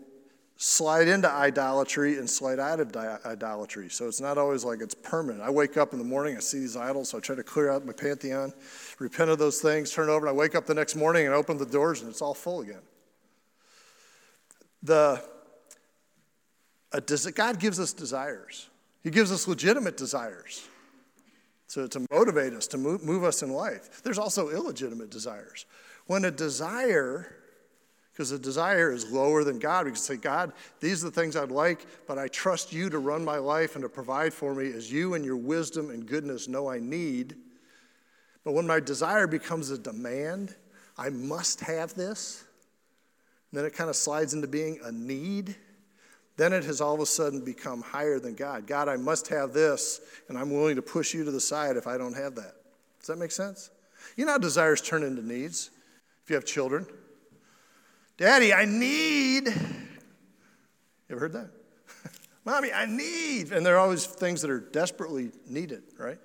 slide 0.56 1.08
into 1.08 1.30
idolatry 1.30 2.18
and 2.18 2.30
slide 2.30 2.60
out 2.60 2.80
of 2.80 2.92
di- 2.92 3.18
idolatry. 3.26 3.90
So 3.90 4.08
it's 4.08 4.22
not 4.22 4.38
always 4.38 4.64
like 4.64 4.80
it's 4.80 4.96
permanent. 4.96 5.44
I 5.44 5.50
wake 5.50 5.76
up 5.76 5.92
in 5.92 6.00
the 6.00 6.06
morning, 6.06 6.38
I 6.38 6.40
see 6.40 6.60
these 6.60 6.78
idols, 6.78 7.10
so 7.10 7.18
I 7.18 7.22
try 7.22 7.36
to 7.36 7.44
clear 7.44 7.70
out 7.70 7.86
my 7.86 7.94
pantheon, 7.94 8.54
repent 9.00 9.30
of 9.30 9.38
those 9.38 9.60
things, 9.60 9.92
turn 9.92 10.08
over, 10.08 10.28
and 10.28 10.36
I 10.36 10.38
wake 10.38 10.56
up 10.56 10.66
the 10.66 10.74
next 10.74 10.96
morning 10.96 11.26
and 11.26 11.36
open 11.36 11.58
the 11.58 11.66
doors 11.66 12.02
and 12.02 12.10
it's 12.10 12.22
all 12.22 12.34
full 12.34 12.62
again. 12.62 12.82
The, 14.84 15.22
God 17.36 17.60
gives 17.60 17.80
us 17.80 17.92
desires. 17.92 18.70
He 19.04 19.10
gives 19.10 19.32
us 19.32 19.48
legitimate 19.48 19.98
desires 19.98 20.68
to, 21.70 21.88
to 21.90 22.06
motivate 22.12 22.54
us, 22.54 22.68
to 22.68 22.78
move, 22.78 23.04
move 23.04 23.24
us 23.24 23.44
in 23.44 23.52
life. 23.52 24.02
There's 24.04 24.20
also 24.20 24.50
illegitimate 24.50 25.10
desires. 25.10 25.66
When 26.06 26.26
a 26.26 26.32
desire, 26.32 27.41
because 28.12 28.30
the 28.30 28.40
desire 28.40 28.92
is 28.92 29.12
lower 29.12 29.44
than 29.44 29.60
God, 29.60 29.86
we 29.86 29.92
can 29.92 30.00
say, 30.00 30.18
God, 30.18 30.54
these 30.80 31.04
are 31.04 31.10
the 31.10 31.20
things 31.20 31.36
I'd 31.36 31.52
like, 31.52 31.86
but 32.08 32.18
I 32.18 32.28
trust 32.28 32.74
you 32.74 32.90
to 32.90 33.00
run 33.00 33.24
my 33.24 33.38
life 33.38 33.76
and 33.76 33.84
to 33.84 33.90
provide 33.90 34.34
for 34.34 34.54
me 34.54 34.72
as 34.74 34.92
you 34.92 35.14
and 35.14 35.24
your 35.24 35.38
wisdom 35.38 35.90
and 35.90 36.06
goodness 36.06 36.48
know 36.48 36.70
I 36.70 36.80
need. 36.80 37.36
But 38.44 38.54
when 38.54 38.68
my 38.68 38.80
desire 38.80 39.28
becomes 39.28 39.70
a 39.70 39.78
demand, 39.78 40.56
I 40.98 41.10
must 41.10 41.62
have 41.62 41.94
this, 41.94 42.44
then 43.54 43.66
it 43.66 43.74
kind 43.74 43.90
of 43.90 43.96
slides 43.96 44.34
into 44.34 44.48
being 44.48 44.80
a 44.84 44.92
need 44.92 45.56
then 46.38 46.54
it 46.54 46.64
has 46.64 46.82
all 46.82 46.96
of 46.96 47.00
a 47.00 47.06
sudden 47.06 47.44
become 47.44 47.82
higher 47.82 48.20
than 48.20 48.34
God. 48.34 48.66
God, 48.66 48.88
I 48.90 48.98
must 48.98 49.28
have 49.28 49.54
this, 49.54 50.02
and 50.28 50.38
I'm 50.38 50.50
willing 50.50 50.76
to 50.76 50.82
push 50.82 51.14
you 51.14 51.24
to 51.24 51.30
the 51.30 51.40
side 51.40 51.78
if 51.78 51.86
I 51.88 52.00
don't 52.00 52.16
have 52.16 52.34
that. 52.34 52.56
Does 53.00 53.08
that 53.08 53.18
make 53.18 53.32
sense? 53.32 53.70
You 54.16 54.26
know 54.26 54.32
how 54.32 54.38
desires 54.38 54.82
turn 54.82 55.04
into 55.04 55.26
needs 55.26 55.70
if 56.24 56.30
you 56.30 56.36
have 56.36 56.46
children? 56.46 56.88
Daddy, 58.18 58.54
I 58.54 58.66
need. 58.66 59.48
You 59.48 59.54
ever 61.10 61.20
heard 61.20 61.34
that? 61.34 61.50
Mommy, 62.46 62.72
I 62.72 62.86
need. 62.86 63.52
And 63.52 63.66
there 63.66 63.76
are 63.76 63.80
always 63.80 64.06
things 64.06 64.42
that 64.42 64.52
are 64.52 64.60
desperately 64.60 65.32
needed, 65.48 65.84
right? 65.98 66.20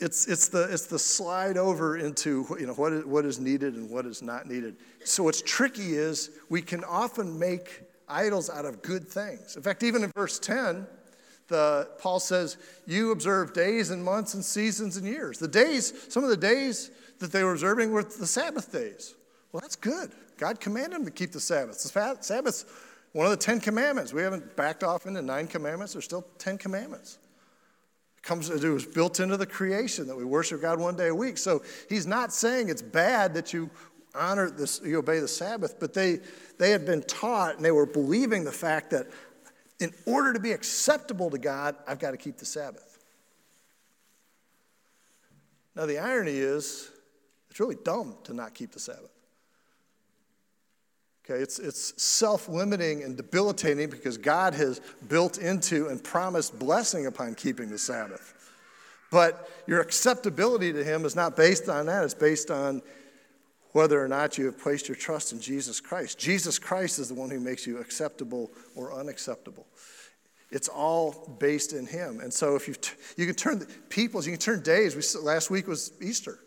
It's, 0.00 0.26
it's, 0.26 0.48
the, 0.48 0.64
it's 0.64 0.86
the 0.86 0.98
slide 0.98 1.56
over 1.56 1.96
into 1.96 2.46
you 2.58 2.66
know, 2.66 2.74
what, 2.74 2.92
is, 2.92 3.04
what 3.04 3.24
is 3.24 3.38
needed 3.38 3.74
and 3.74 3.88
what 3.88 4.06
is 4.06 4.22
not 4.22 4.46
needed. 4.46 4.76
So, 5.04 5.22
what's 5.22 5.40
tricky 5.40 5.94
is 5.94 6.30
we 6.48 6.62
can 6.62 6.84
often 6.84 7.38
make 7.38 7.82
idols 8.08 8.50
out 8.50 8.64
of 8.64 8.82
good 8.82 9.08
things. 9.08 9.56
In 9.56 9.62
fact, 9.62 9.82
even 9.82 10.02
in 10.02 10.10
verse 10.14 10.38
10, 10.38 10.86
the, 11.48 11.88
Paul 11.98 12.20
says, 12.20 12.56
You 12.86 13.10
observe 13.12 13.52
days 13.52 13.90
and 13.90 14.04
months 14.04 14.34
and 14.34 14.44
seasons 14.44 14.96
and 14.96 15.06
years. 15.06 15.38
The 15.38 15.48
days, 15.48 15.92
some 16.12 16.24
of 16.24 16.30
the 16.30 16.36
days 16.36 16.90
that 17.18 17.32
they 17.32 17.44
were 17.44 17.52
observing 17.52 17.92
were 17.92 18.02
the 18.02 18.26
Sabbath 18.26 18.72
days. 18.72 19.14
Well, 19.52 19.60
that's 19.60 19.76
good. 19.76 20.10
God 20.36 20.60
commanded 20.60 20.92
them 20.92 21.04
to 21.04 21.10
keep 21.10 21.32
the 21.32 21.40
Sabbath. 21.40 21.82
The 21.82 22.16
Sabbath's 22.20 22.64
one 23.12 23.26
of 23.26 23.30
the 23.30 23.36
Ten 23.36 23.60
Commandments. 23.60 24.12
We 24.12 24.22
haven't 24.22 24.56
backed 24.56 24.82
off 24.82 25.06
into 25.06 25.22
nine 25.22 25.46
commandments, 25.46 25.92
there's 25.92 26.04
still 26.04 26.26
Ten 26.38 26.58
Commandments 26.58 27.18
comes 28.24 28.48
it 28.48 28.68
was 28.68 28.86
built 28.86 29.20
into 29.20 29.36
the 29.36 29.46
creation 29.46 30.06
that 30.06 30.16
we 30.16 30.24
worship 30.24 30.62
God 30.62 30.80
one 30.80 30.96
day 30.96 31.08
a 31.08 31.14
week. 31.14 31.38
So 31.38 31.62
he's 31.88 32.06
not 32.06 32.32
saying 32.32 32.68
it's 32.68 32.82
bad 32.82 33.34
that 33.34 33.52
you 33.52 33.70
honor 34.14 34.50
this, 34.50 34.80
you 34.84 34.98
obey 34.98 35.20
the 35.20 35.28
Sabbath, 35.28 35.78
but 35.78 35.92
they 35.92 36.20
they 36.58 36.70
had 36.70 36.86
been 36.86 37.02
taught 37.02 37.56
and 37.56 37.64
they 37.64 37.70
were 37.70 37.86
believing 37.86 38.44
the 38.44 38.52
fact 38.52 38.90
that 38.90 39.06
in 39.84 39.92
order 40.06 40.32
to 40.32 40.40
be 40.40 40.52
acceptable 40.52 41.28
to 41.28 41.36
God, 41.36 41.76
I've 41.86 41.98
got 41.98 42.12
to 42.12 42.16
keep 42.16 42.38
the 42.38 42.46
Sabbath. 42.46 42.98
Now 45.76 45.84
the 45.84 45.98
irony 45.98 46.38
is 46.38 46.90
it's 47.50 47.60
really 47.60 47.76
dumb 47.84 48.16
to 48.24 48.32
not 48.32 48.54
keep 48.54 48.72
the 48.72 48.80
Sabbath. 48.80 49.10
Okay, 51.24 51.40
it's, 51.40 51.58
it's 51.58 52.02
self 52.02 52.48
limiting 52.48 53.02
and 53.02 53.16
debilitating 53.16 53.90
because 53.90 54.16
God 54.16 54.54
has 54.54 54.80
built 55.08 55.38
into 55.38 55.88
and 55.88 56.02
promised 56.02 56.58
blessing 56.58 57.06
upon 57.06 57.34
keeping 57.34 57.68
the 57.68 57.78
Sabbath. 57.78 58.52
But 59.10 59.50
your 59.66 59.80
acceptability 59.80 60.72
to 60.72 60.82
Him 60.82 61.04
is 61.04 61.14
not 61.14 61.36
based 61.36 61.68
on 61.68 61.86
that, 61.86 62.04
it's 62.04 62.14
based 62.14 62.50
on 62.50 62.80
whether 63.74 64.02
or 64.02 64.06
not 64.06 64.38
you 64.38 64.46
have 64.46 64.56
placed 64.56 64.88
your 64.88 64.94
trust 64.94 65.32
in 65.32 65.40
Jesus 65.40 65.80
Christ. 65.80 66.16
Jesus 66.16 66.60
Christ 66.60 67.00
is 67.00 67.08
the 67.08 67.14
one 67.14 67.28
who 67.28 67.40
makes 67.40 67.66
you 67.66 67.78
acceptable 67.78 68.52
or 68.76 68.94
unacceptable. 68.94 69.66
It's 70.52 70.68
all 70.68 71.36
based 71.40 71.72
in 71.72 71.84
Him. 71.84 72.20
And 72.20 72.32
so 72.32 72.54
if 72.54 72.68
you, 72.68 72.74
t- 72.74 72.94
you 73.16 73.26
can 73.26 73.34
turn 73.34 73.66
peoples, 73.88 74.26
you 74.26 74.32
can 74.32 74.40
turn 74.40 74.62
days. 74.62 74.94
We, 74.94 75.20
last 75.20 75.50
week 75.50 75.66
was 75.66 75.92
Easter. 76.00 76.38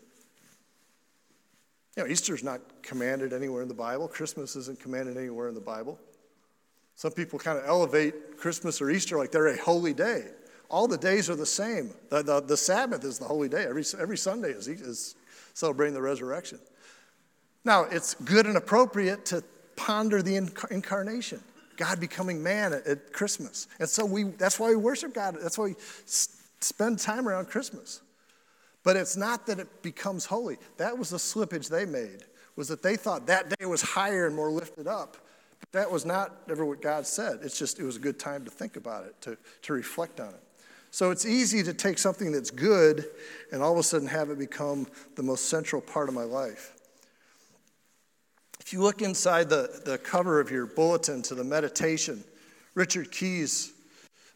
You 1.98 2.04
know, 2.04 2.08
Easter's 2.08 2.42
not 2.42 2.62
commanded 2.82 3.34
anywhere 3.34 3.60
in 3.60 3.68
the 3.68 3.74
Bible. 3.74 4.08
Christmas 4.08 4.56
isn't 4.56 4.80
commanded 4.80 5.18
anywhere 5.18 5.48
in 5.48 5.54
the 5.54 5.60
Bible. 5.60 6.00
Some 6.94 7.12
people 7.12 7.38
kind 7.38 7.58
of 7.58 7.66
elevate 7.66 8.38
Christmas 8.38 8.80
or 8.80 8.88
Easter 8.88 9.18
like 9.18 9.32
they're 9.32 9.48
a 9.48 9.60
holy 9.60 9.92
day. 9.92 10.28
All 10.70 10.88
the 10.88 10.96
days 10.96 11.28
are 11.28 11.36
the 11.36 11.44
same. 11.44 11.90
The, 12.08 12.22
the, 12.22 12.40
the 12.40 12.56
Sabbath 12.56 13.04
is 13.04 13.18
the 13.18 13.26
holy 13.26 13.50
day. 13.50 13.66
Every, 13.66 13.84
every 14.00 14.16
Sunday 14.16 14.52
is, 14.52 14.66
is 14.66 15.14
celebrating 15.52 15.92
the 15.92 16.00
resurrection. 16.00 16.58
Now, 17.64 17.84
it's 17.84 18.14
good 18.14 18.46
and 18.46 18.56
appropriate 18.56 19.26
to 19.26 19.44
ponder 19.76 20.22
the 20.22 20.36
incarnation, 20.36 21.40
God 21.76 22.00
becoming 22.00 22.42
man 22.42 22.72
at, 22.72 22.86
at 22.86 23.12
Christmas. 23.12 23.68
And 23.78 23.88
so 23.88 24.04
we, 24.04 24.24
that's 24.24 24.58
why 24.58 24.70
we 24.70 24.76
worship 24.76 25.14
God. 25.14 25.36
That's 25.40 25.58
why 25.58 25.66
we 25.66 25.74
spend 25.76 26.98
time 26.98 27.28
around 27.28 27.48
Christmas. 27.48 28.00
But 28.84 28.96
it's 28.96 29.16
not 29.16 29.46
that 29.46 29.58
it 29.58 29.82
becomes 29.82 30.24
holy. 30.24 30.56
That 30.76 30.96
was 30.96 31.10
the 31.10 31.18
slippage 31.18 31.68
they 31.68 31.84
made, 31.84 32.24
was 32.56 32.68
that 32.68 32.82
they 32.82 32.96
thought 32.96 33.26
that 33.26 33.50
day 33.58 33.66
was 33.66 33.82
higher 33.82 34.26
and 34.26 34.34
more 34.34 34.50
lifted 34.50 34.86
up. 34.86 35.16
But 35.60 35.72
that 35.72 35.90
was 35.90 36.06
not 36.06 36.36
ever 36.48 36.64
what 36.64 36.80
God 36.80 37.06
said. 37.06 37.40
It's 37.42 37.58
just, 37.58 37.78
it 37.78 37.84
was 37.84 37.96
a 37.96 38.00
good 38.00 38.18
time 38.18 38.44
to 38.44 38.50
think 38.50 38.76
about 38.76 39.04
it, 39.04 39.20
to, 39.22 39.36
to 39.62 39.72
reflect 39.72 40.20
on 40.20 40.28
it. 40.28 40.42
So 40.90 41.10
it's 41.10 41.26
easy 41.26 41.62
to 41.64 41.74
take 41.74 41.98
something 41.98 42.32
that's 42.32 42.50
good 42.50 43.04
and 43.52 43.62
all 43.62 43.72
of 43.72 43.78
a 43.78 43.82
sudden 43.82 44.08
have 44.08 44.30
it 44.30 44.38
become 44.38 44.86
the 45.16 45.22
most 45.22 45.48
central 45.50 45.82
part 45.82 46.08
of 46.08 46.14
my 46.14 46.22
life. 46.22 46.77
If 48.68 48.74
you 48.74 48.82
look 48.82 49.00
inside 49.00 49.48
the, 49.48 49.80
the 49.86 49.96
cover 49.96 50.40
of 50.40 50.50
your 50.50 50.66
bulletin 50.66 51.22
to 51.22 51.34
the 51.34 51.42
meditation, 51.42 52.22
Richard 52.74 53.10
Keyes 53.10 53.72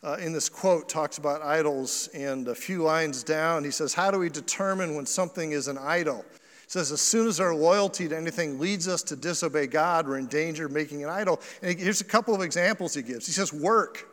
uh, 0.02 0.14
in 0.14 0.32
this 0.32 0.48
quote 0.48 0.88
talks 0.88 1.18
about 1.18 1.42
idols, 1.42 2.08
and 2.14 2.48
a 2.48 2.54
few 2.54 2.82
lines 2.82 3.22
down, 3.22 3.62
he 3.62 3.70
says, 3.70 3.92
How 3.92 4.10
do 4.10 4.18
we 4.18 4.30
determine 4.30 4.94
when 4.94 5.04
something 5.04 5.52
is 5.52 5.68
an 5.68 5.76
idol? 5.76 6.24
He 6.32 6.68
says, 6.68 6.90
As 6.90 7.02
soon 7.02 7.28
as 7.28 7.40
our 7.40 7.54
loyalty 7.54 8.08
to 8.08 8.16
anything 8.16 8.58
leads 8.58 8.88
us 8.88 9.02
to 9.02 9.16
disobey 9.16 9.66
God, 9.66 10.08
we're 10.08 10.16
in 10.16 10.28
danger 10.28 10.64
of 10.64 10.72
making 10.72 11.04
an 11.04 11.10
idol. 11.10 11.38
And 11.60 11.78
here's 11.78 12.00
a 12.00 12.04
couple 12.04 12.34
of 12.34 12.40
examples 12.40 12.94
he 12.94 13.02
gives. 13.02 13.26
He 13.26 13.32
says, 13.32 13.52
Work, 13.52 14.08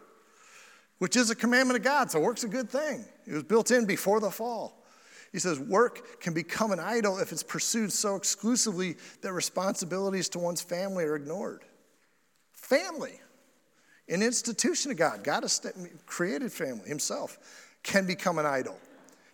which 0.97 1.15
is 1.15 1.29
a 1.29 1.35
commandment 1.35 1.79
of 1.79 1.85
God, 1.85 2.11
so 2.11 2.19
work's 2.19 2.43
a 2.43 2.49
good 2.49 2.69
thing. 2.69 3.05
It 3.25 3.31
was 3.31 3.43
built 3.43 3.71
in 3.71 3.85
before 3.85 4.19
the 4.19 4.31
fall. 4.31 4.78
He 5.31 5.39
says, 5.39 5.59
Work 5.59 6.21
can 6.21 6.33
become 6.33 6.71
an 6.71 6.79
idol 6.79 7.19
if 7.19 7.31
it's 7.31 7.43
pursued 7.43 7.91
so 7.91 8.15
exclusively 8.15 8.98
that 9.21 9.33
responsibilities 9.33 10.29
to 10.29 10.39
one's 10.39 10.62
family 10.62 11.03
are 11.03 11.15
ignored. 11.15 11.63
Family 12.51 13.19
an 14.09 14.24
institution 14.24 14.91
of 14.91 14.98
God, 14.98 15.24
God 15.24 15.43
has 15.43 15.62
created 16.07 16.51
family 16.51 16.88
himself, 16.88 17.38
can 17.83 18.07
become 18.07 18.39
an 18.39 18.45
idol. 18.45 18.77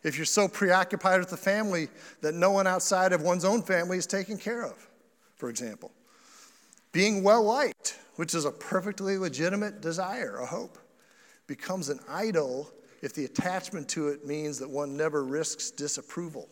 If 0.03 0.17
you're 0.17 0.25
so 0.25 0.47
preoccupied 0.47 1.19
with 1.19 1.29
the 1.29 1.37
family 1.37 1.87
that 2.21 2.35
no 2.35 2.51
one 2.51 2.67
outside 2.67 3.13
of 3.13 3.21
one's 3.21 3.45
own 3.45 3.63
family 3.63 3.97
is 3.97 4.05
taken 4.05 4.37
care 4.37 4.63
of, 4.63 4.87
for 5.37 5.49
example. 5.49 5.91
Being 6.91 7.23
well 7.23 7.43
liked, 7.43 7.97
which 8.17 8.35
is 8.35 8.45
a 8.45 8.51
perfectly 8.51 9.17
legitimate 9.17 9.81
desire, 9.81 10.37
a 10.37 10.45
hope, 10.45 10.77
becomes 11.47 11.89
an 11.89 11.99
idol 12.07 12.69
if 13.05 13.13
the 13.13 13.25
attachment 13.25 13.87
to 13.87 14.07
it 14.07 14.25
means 14.25 14.57
that 14.57 14.67
one 14.69 14.97
never 14.97 15.23
risks 15.23 15.69
disapproval 15.69 16.49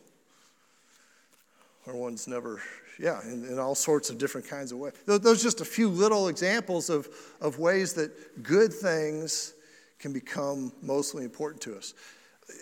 or 1.87 1.95
one's 1.95 2.27
never 2.27 2.61
yeah, 2.99 3.23
in, 3.23 3.43
in, 3.45 3.57
all 3.57 3.73
sorts 3.73 4.11
of 4.11 4.19
different 4.19 4.47
kinds 4.47 4.71
of 4.71 4.77
ways. 4.77 4.93
Those 5.07 5.41
are 5.41 5.43
just 5.43 5.61
a 5.61 5.65
few 5.65 5.89
little 5.89 6.27
examples 6.27 6.91
of, 6.91 7.09
of 7.41 7.57
ways 7.57 7.93
that 7.93 8.43
good 8.43 8.71
things 8.71 9.55
can 9.97 10.13
become 10.13 10.71
mostly 10.83 11.23
important 11.23 11.59
to 11.63 11.75
us. 11.75 11.95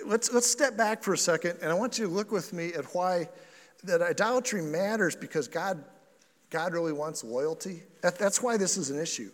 Let's, 0.05 0.31
let's 0.31 0.49
step 0.49 0.77
back 0.77 1.03
for 1.03 1.13
a 1.13 1.17
second, 1.17 1.57
and 1.61 1.69
I 1.69 1.73
want 1.73 1.99
you 1.99 2.05
to 2.05 2.11
look 2.11 2.31
with 2.31 2.53
me 2.53 2.73
at 2.73 2.85
why 2.95 3.27
that 3.83 4.01
idolatry 4.01 4.61
matters 4.61 5.17
because 5.17 5.49
God 5.49 5.83
God 6.51 6.73
really 6.73 6.93
wants 6.93 7.23
loyalty? 7.23 7.81
That, 8.01 8.19
that's 8.19 8.43
why 8.43 8.57
this 8.57 8.77
is 8.77 8.91
an 8.91 8.99
issue. 8.99 9.31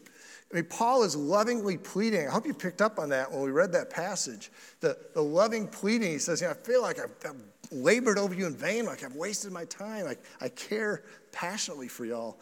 I 0.51 0.55
mean, 0.55 0.65
Paul 0.65 1.03
is 1.03 1.15
lovingly 1.15 1.77
pleading. 1.77 2.27
I 2.27 2.31
hope 2.31 2.47
you 2.47 2.53
picked 2.53 2.81
up 2.81 2.99
on 2.99 3.09
that 3.09 3.31
when 3.31 3.41
we 3.41 3.51
read 3.51 3.73
that 3.73 3.89
passage. 3.89 4.49
The, 4.79 4.97
the 5.13 5.21
loving 5.21 5.67
pleading, 5.67 6.11
he 6.11 6.19
says, 6.19 6.39
you 6.39 6.47
know, 6.47 6.51
I 6.51 6.55
feel 6.55 6.81
like 6.81 6.99
I've, 6.99 7.11
I've 7.25 7.35
labored 7.71 8.17
over 8.17 8.33
you 8.33 8.47
in 8.47 8.55
vain, 8.55 8.85
like 8.85 9.03
I've 9.03 9.15
wasted 9.15 9.51
my 9.51 9.65
time. 9.65 10.05
Like 10.05 10.23
I 10.39 10.49
care 10.49 11.03
passionately 11.31 11.89
for 11.89 12.05
y'all. 12.05 12.39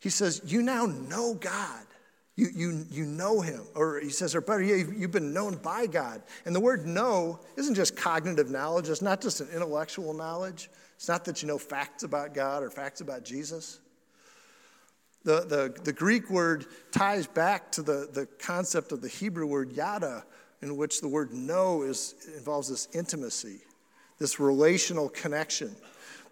He 0.00 0.08
says, 0.08 0.42
You 0.44 0.62
now 0.62 0.86
know 0.86 1.34
God. 1.34 1.84
You, 2.34 2.48
you, 2.54 2.86
you 2.90 3.04
know 3.04 3.42
him. 3.42 3.60
Or 3.74 4.00
he 4.00 4.08
says, 4.08 4.34
or 4.34 4.40
better, 4.40 4.62
you've 4.62 5.10
been 5.10 5.34
known 5.34 5.56
by 5.56 5.86
God. 5.86 6.22
And 6.46 6.56
the 6.56 6.60
word 6.60 6.86
know 6.86 7.40
isn't 7.56 7.74
just 7.74 7.94
cognitive 7.94 8.50
knowledge, 8.50 8.88
it's 8.88 9.02
not 9.02 9.20
just 9.20 9.40
an 9.40 9.48
intellectual 9.54 10.14
knowledge. 10.14 10.70
It's 10.96 11.08
not 11.08 11.24
that 11.26 11.42
you 11.42 11.48
know 11.48 11.58
facts 11.58 12.04
about 12.04 12.32
God 12.32 12.62
or 12.62 12.70
facts 12.70 13.00
about 13.00 13.24
Jesus. 13.24 13.80
The, 15.24 15.40
the, 15.40 15.80
the 15.84 15.92
Greek 15.92 16.30
word 16.30 16.66
ties 16.90 17.26
back 17.26 17.70
to 17.72 17.82
the, 17.82 18.08
the 18.12 18.26
concept 18.38 18.92
of 18.92 19.00
the 19.00 19.08
Hebrew 19.08 19.46
word 19.46 19.72
yada, 19.72 20.24
in 20.62 20.76
which 20.76 21.00
the 21.00 21.08
word 21.08 21.32
know 21.32 21.82
is, 21.82 22.14
involves 22.36 22.68
this 22.68 22.88
intimacy, 22.92 23.60
this 24.18 24.40
relational 24.40 25.08
connection. 25.08 25.74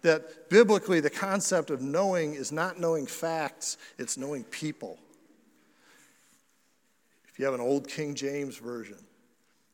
That 0.01 0.49
biblically, 0.49 0.99
the 0.99 1.09
concept 1.09 1.69
of 1.69 1.81
knowing 1.81 2.33
is 2.33 2.51
not 2.51 2.79
knowing 2.79 3.05
facts, 3.05 3.77
it's 3.97 4.17
knowing 4.17 4.43
people. 4.45 4.97
If 7.27 7.39
you 7.39 7.45
have 7.45 7.53
an 7.53 7.61
old 7.61 7.87
King 7.87 8.15
James 8.15 8.57
version, 8.57 8.97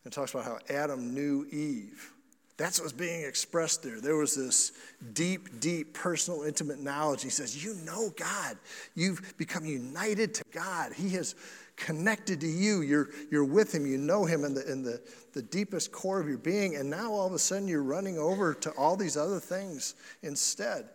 it 0.05 0.11
talks 0.11 0.31
about 0.31 0.45
how 0.45 0.59
Adam 0.69 1.13
knew 1.13 1.47
Eve. 1.51 2.13
That's 2.57 2.81
what's 2.81 2.91
being 2.91 3.23
expressed 3.23 3.83
there. 3.83 4.01
There 4.01 4.15
was 4.15 4.35
this 4.35 4.71
deep, 5.13 5.59
deep 5.59 5.93
personal, 5.93 6.41
intimate 6.41 6.79
knowledge. 6.79 7.21
He 7.21 7.29
says, 7.29 7.63
You 7.63 7.75
know 7.85 8.09
God. 8.17 8.57
You've 8.95 9.37
become 9.37 9.63
united 9.63 10.33
to 10.35 10.43
God. 10.51 10.91
He 10.93 11.09
has 11.11 11.35
connected 11.75 12.41
to 12.41 12.47
you. 12.47 12.81
You're, 12.81 13.09
you're 13.29 13.45
with 13.45 13.73
Him. 13.73 13.85
You 13.85 13.99
know 13.99 14.25
Him 14.25 14.43
in, 14.43 14.55
the, 14.55 14.69
in 14.69 14.81
the, 14.81 14.99
the 15.33 15.43
deepest 15.43 15.91
core 15.91 16.19
of 16.19 16.27
your 16.27 16.39
being. 16.39 16.75
And 16.75 16.89
now 16.89 17.11
all 17.11 17.27
of 17.27 17.33
a 17.33 17.39
sudden 17.39 17.67
you're 17.67 17.83
running 17.83 18.17
over 18.17 18.55
to 18.55 18.71
all 18.71 18.97
these 18.97 19.15
other 19.15 19.39
things 19.39 19.93
instead. 20.23 20.89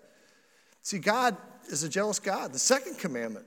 See, 0.83 0.99
God 0.99 1.37
is 1.69 1.85
a 1.85 1.89
jealous 1.89 2.19
God. 2.19 2.53
The 2.53 2.59
second 2.59 2.99
commandment 2.99 3.47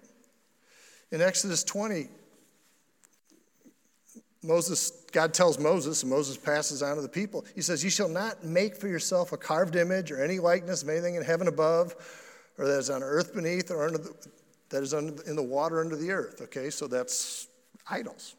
in 1.12 1.22
Exodus 1.22 1.66
20 1.66 2.08
Moses, 4.46 4.92
God 5.12 5.34
tells 5.34 5.60
Moses, 5.60 6.04
and 6.04 6.12
Moses 6.12 6.38
passes 6.38 6.82
on 6.84 6.96
to 6.96 7.02
the 7.02 7.10
people. 7.10 7.46
He 7.56 7.62
says, 7.62 7.84
You 7.84 7.90
shall 7.90 8.10
not 8.10 8.44
make 8.44 8.76
for 8.76 8.88
yourself 8.88 9.32
a 9.32 9.38
carved 9.38 9.76
image 9.76 10.12
or 10.12 10.24
any 10.24 10.40
likeness 10.40 10.84
of 10.84 10.90
anything 10.90 11.16
in 11.16 11.24
heaven 11.24 11.48
above, 11.48 11.96
or 12.58 12.68
that 12.68 12.80
is 12.80 12.90
on 12.90 13.04
earth 13.04 13.34
beneath, 13.34 13.72
or 13.72 13.86
under 13.86 13.98
the, 13.98 14.14
that 14.70 14.84
is 14.84 14.94
under, 14.94 15.22
in 15.24 15.36
the 15.36 15.44
water 15.44 15.82
under 15.82 15.96
the 15.96 16.12
earth. 16.12 16.42
Okay, 16.42 16.70
so 16.70 16.88
that's 16.88 17.48
idols, 17.90 18.36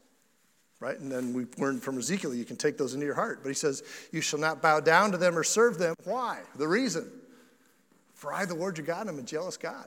right? 0.81 0.99
And 0.99 1.11
then 1.11 1.33
we 1.33 1.47
learned 1.59 1.83
from 1.83 1.99
Ezekiel, 1.99 2.35
you 2.35 2.45
can 2.45 2.57
take 2.57 2.79
those 2.79 2.95
into 2.95 3.07
your 3.07 3.15
heart. 3.15 3.41
But 3.43 3.49
he 3.49 3.55
says, 3.55 3.83
You 4.13 4.21
shall 4.21 4.41
not 4.41 4.63
bow 4.63 4.81
down 4.81 5.13
to 5.13 5.19
them 5.19 5.37
or 5.37 5.45
serve 5.45 5.79
them. 5.79 5.95
Why? 6.05 6.41
The 6.57 6.69
reason. 6.69 7.11
For 8.15 8.33
I, 8.33 8.47
the 8.47 8.55
Lord 8.55 8.79
your 8.79 8.87
God, 8.87 9.09
am 9.09 9.19
a 9.19 9.23
jealous 9.23 9.57
God. 9.57 9.87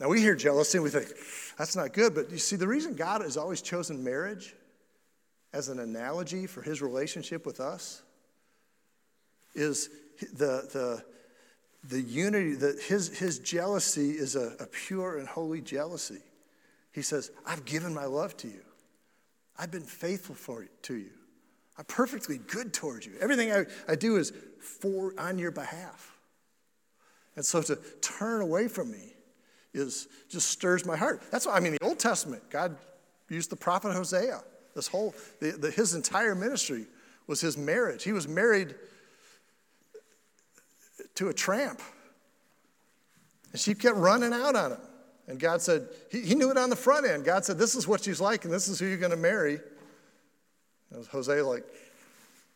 Now 0.00 0.08
we 0.08 0.20
hear 0.20 0.34
jealousy 0.34 0.78
and 0.78 0.84
we 0.84 0.90
think, 0.90 1.08
that's 1.56 1.74
not 1.74 1.92
good. 1.92 2.14
But 2.14 2.30
you 2.30 2.38
see, 2.38 2.56
the 2.56 2.68
reason 2.68 2.94
God 2.94 3.22
has 3.22 3.36
always 3.36 3.62
chosen 3.62 4.04
marriage 4.04 4.54
as 5.52 5.68
an 5.68 5.78
analogy 5.78 6.46
for 6.46 6.60
his 6.60 6.82
relationship 6.82 7.46
with 7.46 7.60
us 7.60 8.02
is 9.54 9.88
the, 10.34 10.68
the, 10.72 11.02
the 11.88 12.00
unity, 12.00 12.54
that 12.54 12.80
his, 12.82 13.16
his 13.16 13.38
jealousy 13.38 14.10
is 14.10 14.36
a, 14.36 14.54
a 14.60 14.66
pure 14.66 15.18
and 15.18 15.26
holy 15.26 15.62
jealousy. 15.62 16.20
He 16.92 17.02
says, 17.02 17.30
I've 17.46 17.64
given 17.64 17.94
my 17.94 18.04
love 18.04 18.36
to 18.38 18.48
you. 18.48 18.62
I've 19.58 19.70
been 19.70 19.82
faithful 19.82 20.34
for 20.34 20.66
to 20.82 20.94
you. 20.94 21.10
I'm 21.78 21.86
perfectly 21.86 22.38
good 22.38 22.74
towards 22.74 23.06
you. 23.06 23.12
Everything 23.20 23.52
I, 23.52 23.64
I 23.88 23.96
do 23.96 24.16
is 24.16 24.32
for 24.60 25.14
on 25.18 25.38
your 25.38 25.50
behalf. 25.50 26.18
And 27.34 27.44
so 27.44 27.62
to 27.62 27.76
turn 28.00 28.40
away 28.40 28.68
from 28.68 28.90
me 28.90 29.15
is 29.76 30.08
just 30.28 30.50
stirs 30.50 30.84
my 30.84 30.96
heart. 30.96 31.22
That's 31.30 31.46
why 31.46 31.54
I 31.54 31.60
mean 31.60 31.72
the 31.72 31.84
Old 31.84 31.98
Testament, 31.98 32.42
God 32.50 32.76
used 33.28 33.50
the 33.50 33.56
prophet 33.56 33.92
Hosea. 33.92 34.42
This 34.74 34.88
whole 34.88 35.14
the, 35.40 35.52
the, 35.52 35.70
his 35.70 35.94
entire 35.94 36.34
ministry 36.34 36.86
was 37.26 37.40
his 37.40 37.56
marriage. 37.56 38.04
He 38.04 38.12
was 38.12 38.28
married 38.28 38.74
to 41.16 41.28
a 41.28 41.34
tramp. 41.34 41.80
And 43.52 43.60
she 43.60 43.74
kept 43.74 43.96
running 43.96 44.32
out 44.32 44.54
on 44.54 44.72
him. 44.72 44.80
And 45.28 45.40
God 45.40 45.60
said, 45.60 45.88
he, 46.10 46.20
he 46.20 46.34
knew 46.34 46.50
it 46.50 46.56
on 46.56 46.70
the 46.70 46.76
front 46.76 47.06
end. 47.06 47.24
God 47.24 47.44
said, 47.44 47.58
This 47.58 47.74
is 47.74 47.88
what 47.88 48.04
she's 48.04 48.20
like, 48.20 48.44
and 48.44 48.52
this 48.52 48.68
is 48.68 48.78
who 48.78 48.86
you're 48.86 48.96
going 48.96 49.10
to 49.10 49.16
marry. 49.16 49.58
And 50.92 51.04
Hosea, 51.06 51.44
like, 51.44 51.64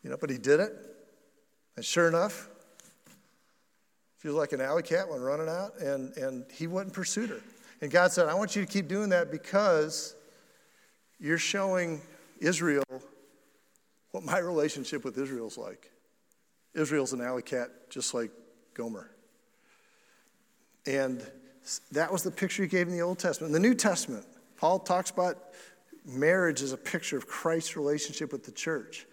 you 0.03 0.09
know, 0.09 0.17
but 0.19 0.29
he 0.29 0.37
did 0.37 0.59
it. 0.59 0.71
And 1.75 1.83
sure 1.83 2.07
enough, 2.07 2.49
she 4.21 4.27
was 4.27 4.35
like 4.35 4.51
an 4.51 4.61
alley 4.61 4.83
cat 4.83 5.09
when 5.09 5.21
running 5.21 5.49
out, 5.49 5.79
and, 5.79 6.15
and 6.17 6.45
he 6.51 6.67
wouldn't 6.67 6.93
pursue 6.93 7.25
her. 7.27 7.41
And 7.81 7.89
God 7.89 8.11
said, 8.11 8.27
I 8.27 8.35
want 8.35 8.55
you 8.55 8.63
to 8.63 8.71
keep 8.71 8.87
doing 8.87 9.09
that 9.09 9.31
because 9.31 10.15
you're 11.19 11.39
showing 11.39 12.01
Israel 12.39 12.83
what 14.11 14.23
my 14.23 14.37
relationship 14.37 15.03
with 15.03 15.17
Israel's 15.17 15.57
like. 15.57 15.89
Israel's 16.75 17.13
an 17.13 17.21
alley 17.21 17.41
cat 17.41 17.69
just 17.89 18.13
like 18.13 18.31
Gomer. 18.75 19.09
And 20.85 21.25
that 21.91 22.11
was 22.11 22.23
the 22.23 22.31
picture 22.31 22.63
he 22.63 22.69
gave 22.69 22.87
in 22.87 22.93
the 22.93 23.01
Old 23.01 23.19
Testament. 23.19 23.55
In 23.55 23.61
the 23.61 23.67
New 23.67 23.75
Testament, 23.75 24.25
Paul 24.57 24.79
talks 24.79 25.09
about 25.09 25.37
marriage 26.05 26.61
as 26.61 26.71
a 26.73 26.77
picture 26.77 27.17
of 27.17 27.27
Christ's 27.27 27.75
relationship 27.75 28.31
with 28.31 28.43
the 28.43 28.51
church. 28.51 29.07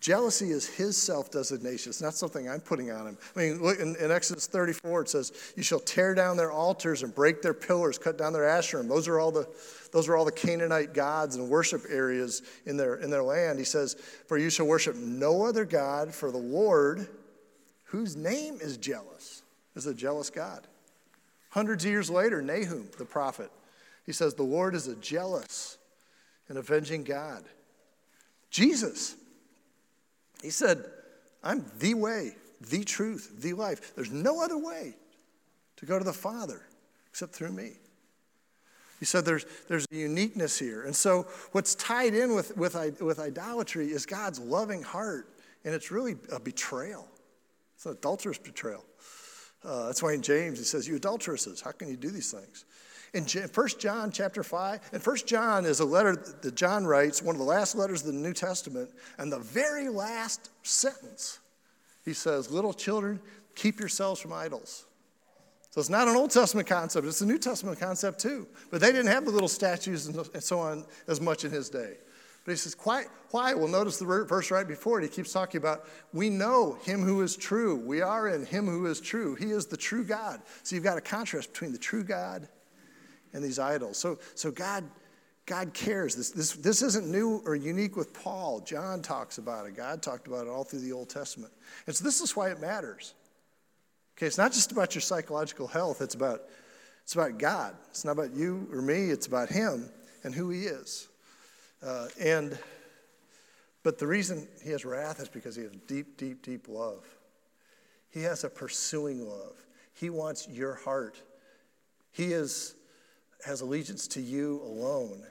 Jealousy 0.00 0.50
is 0.50 0.66
his 0.66 0.96
self 0.96 1.30
designation. 1.30 1.90
It's 1.90 2.02
not 2.02 2.14
something 2.14 2.48
I'm 2.48 2.60
putting 2.60 2.90
on 2.90 3.06
him. 3.06 3.18
I 3.34 3.38
mean, 3.38 3.62
look 3.62 3.78
in, 3.78 3.96
in, 3.96 4.10
Exodus 4.10 4.46
34, 4.46 5.02
it 5.02 5.08
says, 5.08 5.32
You 5.56 5.62
shall 5.62 5.80
tear 5.80 6.14
down 6.14 6.36
their 6.36 6.52
altars 6.52 7.02
and 7.02 7.14
break 7.14 7.40
their 7.40 7.54
pillars, 7.54 7.98
cut 7.98 8.18
down 8.18 8.32
their 8.32 8.42
Asherim. 8.42 8.88
Those 8.88 9.08
are 9.08 9.18
all 9.18 9.32
the, 9.32 9.48
those 9.92 10.08
are 10.08 10.16
all 10.16 10.24
the 10.24 10.32
Canaanite 10.32 10.92
gods 10.92 11.36
and 11.36 11.48
worship 11.48 11.82
areas 11.88 12.42
in 12.66 12.76
their, 12.76 12.96
in 12.96 13.10
their 13.10 13.22
land. 13.22 13.58
He 13.58 13.64
says, 13.64 13.94
For 14.28 14.36
you 14.36 14.50
shall 14.50 14.66
worship 14.66 14.96
no 14.96 15.44
other 15.44 15.64
God, 15.64 16.14
for 16.14 16.30
the 16.30 16.38
Lord, 16.38 17.08
whose 17.84 18.16
name 18.16 18.58
is 18.60 18.76
jealous, 18.76 19.42
is 19.74 19.86
a 19.86 19.94
jealous 19.94 20.28
God. 20.28 20.66
Hundreds 21.48 21.86
of 21.86 21.90
years 21.90 22.10
later, 22.10 22.42
Nahum, 22.42 22.90
the 22.98 23.06
prophet, 23.06 23.50
he 24.04 24.12
says, 24.12 24.34
The 24.34 24.42
Lord 24.42 24.74
is 24.74 24.88
a 24.88 24.96
jealous 24.96 25.78
and 26.48 26.58
avenging 26.58 27.02
God. 27.02 27.44
Jesus, 28.50 29.16
he 30.42 30.50
said, 30.50 30.84
I'm 31.42 31.64
the 31.78 31.94
way, 31.94 32.36
the 32.60 32.84
truth, 32.84 33.40
the 33.40 33.52
life. 33.52 33.94
There's 33.94 34.10
no 34.12 34.42
other 34.42 34.58
way 34.58 34.94
to 35.76 35.86
go 35.86 35.98
to 35.98 36.04
the 36.04 36.12
Father 36.12 36.62
except 37.10 37.32
through 37.32 37.52
me. 37.52 37.72
He 38.98 39.04
said 39.04 39.24
there's, 39.24 39.44
there's 39.68 39.86
a 39.92 39.96
uniqueness 39.96 40.58
here. 40.58 40.84
And 40.84 40.96
so, 40.96 41.26
what's 41.52 41.74
tied 41.74 42.14
in 42.14 42.34
with, 42.34 42.56
with, 42.56 43.00
with 43.00 43.18
idolatry 43.18 43.88
is 43.88 44.06
God's 44.06 44.38
loving 44.38 44.82
heart, 44.82 45.28
and 45.64 45.74
it's 45.74 45.90
really 45.90 46.16
a 46.32 46.40
betrayal. 46.40 47.06
It's 47.74 47.84
an 47.84 47.92
adulterous 47.92 48.38
betrayal. 48.38 48.84
Uh, 49.62 49.86
that's 49.86 50.02
why 50.02 50.14
in 50.14 50.22
James 50.22 50.58
he 50.58 50.64
says, 50.64 50.88
You 50.88 50.96
adulteresses, 50.96 51.60
how 51.60 51.72
can 51.72 51.88
you 51.88 51.96
do 51.96 52.08
these 52.10 52.30
things? 52.30 52.64
In 53.16 53.24
1 53.24 53.68
John 53.78 54.10
chapter 54.10 54.42
5, 54.42 54.90
and 54.92 55.02
1 55.02 55.16
John 55.24 55.64
is 55.64 55.80
a 55.80 55.84
letter 55.84 56.16
that 56.42 56.54
John 56.54 56.86
writes, 56.86 57.22
one 57.22 57.34
of 57.34 57.38
the 57.38 57.46
last 57.46 57.74
letters 57.74 58.02
of 58.02 58.08
the 58.08 58.12
New 58.12 58.34
Testament, 58.34 58.90
and 59.18 59.32
the 59.32 59.38
very 59.38 59.88
last 59.88 60.50
sentence, 60.62 61.38
he 62.04 62.12
says, 62.12 62.50
Little 62.50 62.74
children, 62.74 63.18
keep 63.54 63.80
yourselves 63.80 64.20
from 64.20 64.34
idols. 64.34 64.84
So 65.70 65.80
it's 65.80 65.90
not 65.90 66.08
an 66.08 66.16
Old 66.16 66.30
Testament 66.30 66.68
concept, 66.68 67.06
it's 67.06 67.22
a 67.22 67.26
New 67.26 67.38
Testament 67.38 67.80
concept 67.80 68.20
too. 68.20 68.46
But 68.70 68.82
they 68.82 68.92
didn't 68.92 69.08
have 69.08 69.24
the 69.24 69.30
little 69.30 69.48
statues 69.48 70.06
and 70.06 70.42
so 70.42 70.58
on 70.58 70.84
as 71.08 71.20
much 71.20 71.44
in 71.44 71.50
his 71.50 71.70
day. 71.70 71.94
But 72.44 72.52
he 72.52 72.56
says, 72.56 72.76
why? 72.84 73.04
why? 73.30 73.54
Well, 73.54 73.66
notice 73.66 73.98
the 73.98 74.04
verse 74.04 74.50
right 74.50 74.68
before 74.68 75.00
it. 75.00 75.02
He 75.02 75.08
keeps 75.08 75.32
talking 75.32 75.58
about, 75.58 75.88
we 76.12 76.30
know 76.30 76.78
him 76.84 77.02
who 77.02 77.22
is 77.22 77.36
true. 77.36 77.76
We 77.76 78.02
are 78.02 78.28
in 78.28 78.46
him 78.46 78.66
who 78.66 78.86
is 78.86 79.00
true. 79.00 79.34
He 79.34 79.46
is 79.46 79.66
the 79.66 79.76
true 79.76 80.04
God. 80.04 80.42
So 80.62 80.76
you've 80.76 80.84
got 80.84 80.96
a 80.96 81.00
contrast 81.00 81.52
between 81.52 81.72
the 81.72 81.78
true 81.78 82.04
God 82.04 82.46
and 83.36 83.44
these 83.44 83.58
idols. 83.58 83.98
So, 83.98 84.18
so 84.34 84.50
God, 84.50 84.82
God 85.44 85.74
cares. 85.74 86.16
This, 86.16 86.30
this, 86.30 86.52
this 86.54 86.82
isn't 86.82 87.06
new 87.06 87.42
or 87.44 87.54
unique 87.54 87.96
with 87.96 88.12
Paul. 88.12 88.60
John 88.60 89.02
talks 89.02 89.38
about 89.38 89.66
it. 89.66 89.76
God 89.76 90.02
talked 90.02 90.26
about 90.26 90.46
it 90.46 90.50
all 90.50 90.64
through 90.64 90.80
the 90.80 90.92
Old 90.92 91.08
Testament. 91.08 91.52
And 91.86 91.94
so 91.94 92.02
this 92.02 92.20
is 92.20 92.34
why 92.34 92.50
it 92.50 92.60
matters. 92.60 93.14
Okay, 94.16 94.26
it's 94.26 94.38
not 94.38 94.52
just 94.52 94.72
about 94.72 94.94
your 94.94 95.02
psychological 95.02 95.66
health, 95.66 96.00
it's 96.00 96.14
about, 96.14 96.40
it's 97.04 97.14
about 97.14 97.38
God. 97.38 97.76
It's 97.90 98.04
not 98.04 98.12
about 98.12 98.34
you 98.34 98.66
or 98.72 98.80
me, 98.80 99.10
it's 99.10 99.26
about 99.26 99.50
Him 99.50 99.90
and 100.24 100.34
who 100.34 100.50
He 100.50 100.62
is. 100.62 101.08
Uh, 101.84 102.08
and 102.18 102.58
but 103.86 103.98
the 103.98 104.06
reason 104.08 104.48
he 104.64 104.70
has 104.70 104.84
wrath 104.84 105.20
is 105.20 105.28
because 105.28 105.54
he 105.54 105.62
has 105.62 105.70
deep, 105.86 106.16
deep, 106.16 106.42
deep 106.42 106.66
love. 106.66 107.06
He 108.10 108.22
has 108.22 108.42
a 108.42 108.48
pursuing 108.48 109.28
love. 109.28 109.54
He 109.94 110.10
wants 110.10 110.48
your 110.48 110.74
heart. 110.74 111.22
He 112.10 112.32
is, 112.32 112.74
has 113.46 113.60
allegiance 113.60 114.08
to 114.08 114.20
you 114.20 114.60
alone. 114.64 115.22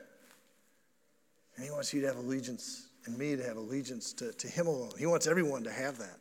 And 1.56 1.65
He 1.65 1.71
wants 1.71 1.93
you 1.93 2.01
to 2.01 2.08
have 2.08 2.17
allegiance 2.17 2.88
and 3.06 3.17
me 3.17 3.36
to 3.36 3.43
have 3.43 3.58
allegiance 3.58 4.13
to, 4.13 4.32
to 4.34 4.47
Him 4.47 4.67
alone. 4.67 4.93
He 4.97 5.06
wants 5.06 5.28
everyone 5.28 5.63
to 5.65 5.71
have 5.71 5.97
that. 5.97 6.17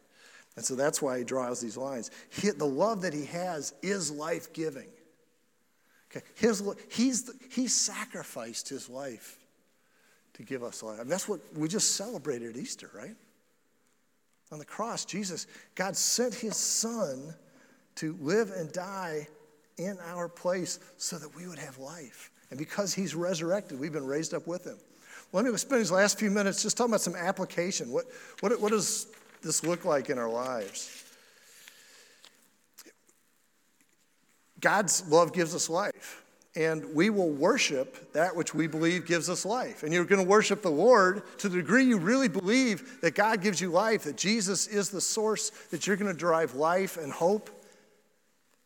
And 0.56 0.64
so 0.64 0.74
that's 0.74 1.00
why 1.00 1.18
He 1.18 1.24
draws 1.24 1.60
these 1.60 1.76
lines. 1.76 2.10
He, 2.30 2.50
the 2.50 2.66
love 2.66 3.02
that 3.02 3.14
He 3.14 3.24
has 3.26 3.74
is 3.82 4.10
life 4.10 4.52
giving. 4.52 4.88
Okay? 6.10 6.24
He's, 6.88 7.30
he 7.50 7.68
sacrificed 7.68 8.68
His 8.68 8.90
life 8.90 9.38
to 10.34 10.42
give 10.42 10.64
us 10.64 10.82
life. 10.82 11.00
That's 11.04 11.28
what 11.28 11.40
we 11.56 11.68
just 11.68 11.96
celebrated 11.96 12.50
at 12.50 12.56
Easter, 12.56 12.90
right? 12.92 13.14
On 14.50 14.58
the 14.58 14.64
cross, 14.64 15.04
Jesus, 15.04 15.46
God 15.74 15.96
sent 15.96 16.34
His 16.34 16.56
Son 16.56 17.34
to 17.96 18.16
live 18.20 18.50
and 18.50 18.70
die 18.72 19.28
in 19.78 19.98
our 20.06 20.28
place 20.28 20.78
so 20.96 21.18
that 21.18 21.34
we 21.36 21.46
would 21.46 21.58
have 21.58 21.78
life. 21.78 22.30
And 22.50 22.58
because 22.58 22.94
he's 22.94 23.14
resurrected, 23.14 23.80
we've 23.80 23.92
been 23.92 24.06
raised 24.06 24.34
up 24.34 24.46
with 24.46 24.64
him. 24.64 24.78
Let 25.32 25.44
me 25.44 25.56
spend 25.56 25.80
these 25.80 25.90
last 25.90 26.18
few 26.18 26.30
minutes 26.30 26.62
just 26.62 26.76
talking 26.76 26.92
about 26.92 27.00
some 27.00 27.16
application. 27.16 27.90
What, 27.90 28.04
what, 28.40 28.60
what 28.60 28.70
does 28.70 29.08
this 29.42 29.64
look 29.64 29.84
like 29.84 30.10
in 30.10 30.18
our 30.18 30.28
lives? 30.28 31.02
God's 34.60 35.06
love 35.10 35.32
gives 35.32 35.54
us 35.54 35.68
life, 35.68 36.22
and 36.56 36.94
we 36.94 37.10
will 37.10 37.30
worship 37.30 38.12
that 38.14 38.34
which 38.34 38.54
we 38.54 38.66
believe 38.66 39.04
gives 39.06 39.28
us 39.28 39.44
life. 39.44 39.82
And 39.82 39.92
you're 39.92 40.04
going 40.04 40.22
to 40.22 40.28
worship 40.28 40.62
the 40.62 40.70
Lord 40.70 41.22
to 41.38 41.48
the 41.48 41.56
degree 41.56 41.84
you 41.84 41.98
really 41.98 42.28
believe 42.28 43.00
that 43.02 43.14
God 43.14 43.42
gives 43.42 43.60
you 43.60 43.70
life, 43.70 44.04
that 44.04 44.16
Jesus 44.16 44.66
is 44.66 44.88
the 44.88 45.00
source 45.00 45.50
that 45.70 45.86
you're 45.86 45.96
going 45.96 46.10
to 46.10 46.18
derive 46.18 46.54
life 46.54 46.96
and 46.96 47.12
hope 47.12 47.50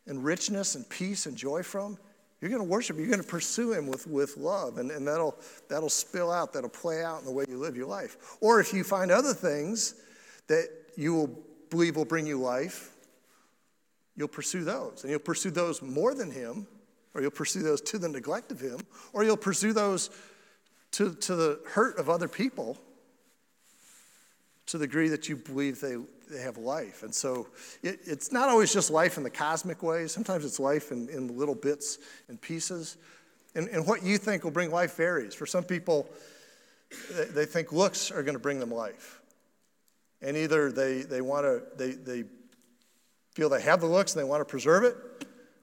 and 0.09 0.23
richness 0.23 0.75
and 0.75 0.87
peace 0.89 1.25
and 1.25 1.37
joy 1.37 1.63
from, 1.63 1.97
you're 2.41 2.49
going 2.49 2.61
to 2.61 2.67
worship, 2.67 2.97
you're 2.97 3.07
going 3.07 3.21
to 3.21 3.27
pursue 3.27 3.73
him 3.73 3.87
with, 3.87 4.07
with 4.07 4.37
love, 4.37 4.77
and, 4.77 4.91
and 4.91 5.07
that'll, 5.07 5.35
that'll 5.67 5.89
spill 5.89 6.31
out, 6.31 6.53
that'll 6.53 6.69
play 6.69 7.03
out 7.03 7.19
in 7.19 7.25
the 7.25 7.31
way 7.31 7.45
you 7.49 7.57
live 7.57 7.75
your 7.75 7.87
life. 7.87 8.37
Or 8.41 8.59
if 8.59 8.73
you 8.73 8.83
find 8.83 9.11
other 9.11 9.33
things 9.33 9.95
that 10.47 10.69
you 10.95 11.13
will 11.13 11.39
believe 11.69 11.95
will 11.95 12.05
bring 12.05 12.25
you 12.25 12.39
life, 12.39 12.91
you'll 14.15 14.27
pursue 14.27 14.63
those. 14.63 15.03
And 15.03 15.11
you'll 15.11 15.19
pursue 15.19 15.51
those 15.51 15.81
more 15.81 16.13
than 16.13 16.31
him, 16.31 16.65
or 17.13 17.21
you'll 17.21 17.31
pursue 17.31 17.61
those 17.61 17.81
to 17.81 17.97
the 17.97 18.07
neglect 18.07 18.51
of 18.51 18.59
him, 18.59 18.79
or 19.13 19.23
you'll 19.23 19.37
pursue 19.37 19.73
those 19.73 20.09
to, 20.91 21.13
to 21.15 21.35
the 21.35 21.59
hurt 21.67 21.97
of 21.97 22.09
other 22.09 22.27
people 22.27 22.77
to 24.69 24.77
the 24.77 24.85
degree 24.85 25.09
that 25.09 25.27
you 25.27 25.35
believe 25.35 25.81
they, 25.81 25.95
they 26.29 26.41
have 26.41 26.57
life. 26.57 27.03
And 27.03 27.13
so 27.13 27.47
it, 27.83 27.99
it's 28.05 28.31
not 28.31 28.49
always 28.49 28.73
just 28.73 28.91
life 28.91 29.17
in 29.17 29.23
the 29.23 29.29
cosmic 29.29 29.83
way, 29.83 30.07
sometimes 30.07 30.45
it's 30.45 30.59
life 30.59 30.91
in, 30.91 31.09
in 31.09 31.37
little 31.37 31.55
bits 31.55 31.99
and 32.27 32.39
pieces. 32.39 32.97
And, 33.55 33.67
and 33.69 33.85
what 33.85 34.03
you 34.03 34.17
think 34.17 34.43
will 34.43 34.51
bring 34.51 34.71
life 34.71 34.95
varies. 34.95 35.33
For 35.33 35.45
some 35.45 35.63
people, 35.63 36.07
they, 37.33 37.45
think 37.45 37.71
looks 37.71 38.11
are 38.11 38.23
going 38.23 38.35
to 38.35 38.39
bring 38.39 38.59
them 38.59 38.71
life. 38.71 39.21
And 40.21 40.35
either 40.37 40.71
they, 40.71 41.01
they 41.01 41.21
want 41.21 41.45
to, 41.45 41.63
they, 41.77 41.91
they 41.91 42.23
feel 43.33 43.49
they 43.49 43.61
have 43.61 43.81
the 43.81 43.87
looks 43.87 44.13
and 44.13 44.23
they 44.23 44.27
want 44.27 44.41
to 44.41 44.45
preserve 44.45 44.83
it, 44.83 44.95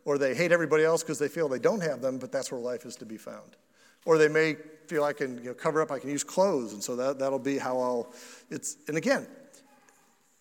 or 0.05 0.19
they 0.19 0.35
hate 0.35 0.53
everybody 0.53 0.85
else 0.85 1.03
because 1.03 1.19
they 1.19 1.29
feel 1.29 1.49
they 1.49 1.59
don't 1.59 1.83
have 1.83 2.01
them, 2.01 2.19
but 2.19 2.33
that's 2.33 2.51
where 2.51 2.61
life 2.61 2.87
is 2.87 2.97
to 2.97 3.05
be 3.07 3.17
found. 3.17 3.57
Or 4.05 4.19
they 4.19 4.29
may 4.29 4.57
feel 4.87 5.05
I 5.05 5.13
can 5.13 5.39
you 5.39 5.45
know, 5.45 5.55
cover 5.55 5.83
up, 5.83 5.91
I 5.91 5.99
can 5.99 6.11
use 6.11 6.25
clothes, 6.25 6.73
and 6.73 6.83
so 6.83 6.97
that, 6.97 7.19
that'll 7.19 7.39
be 7.41 7.59
how 7.59 7.79
I'll, 7.79 8.13
it's, 8.51 8.77
and 8.89 8.97
again, 8.97 9.27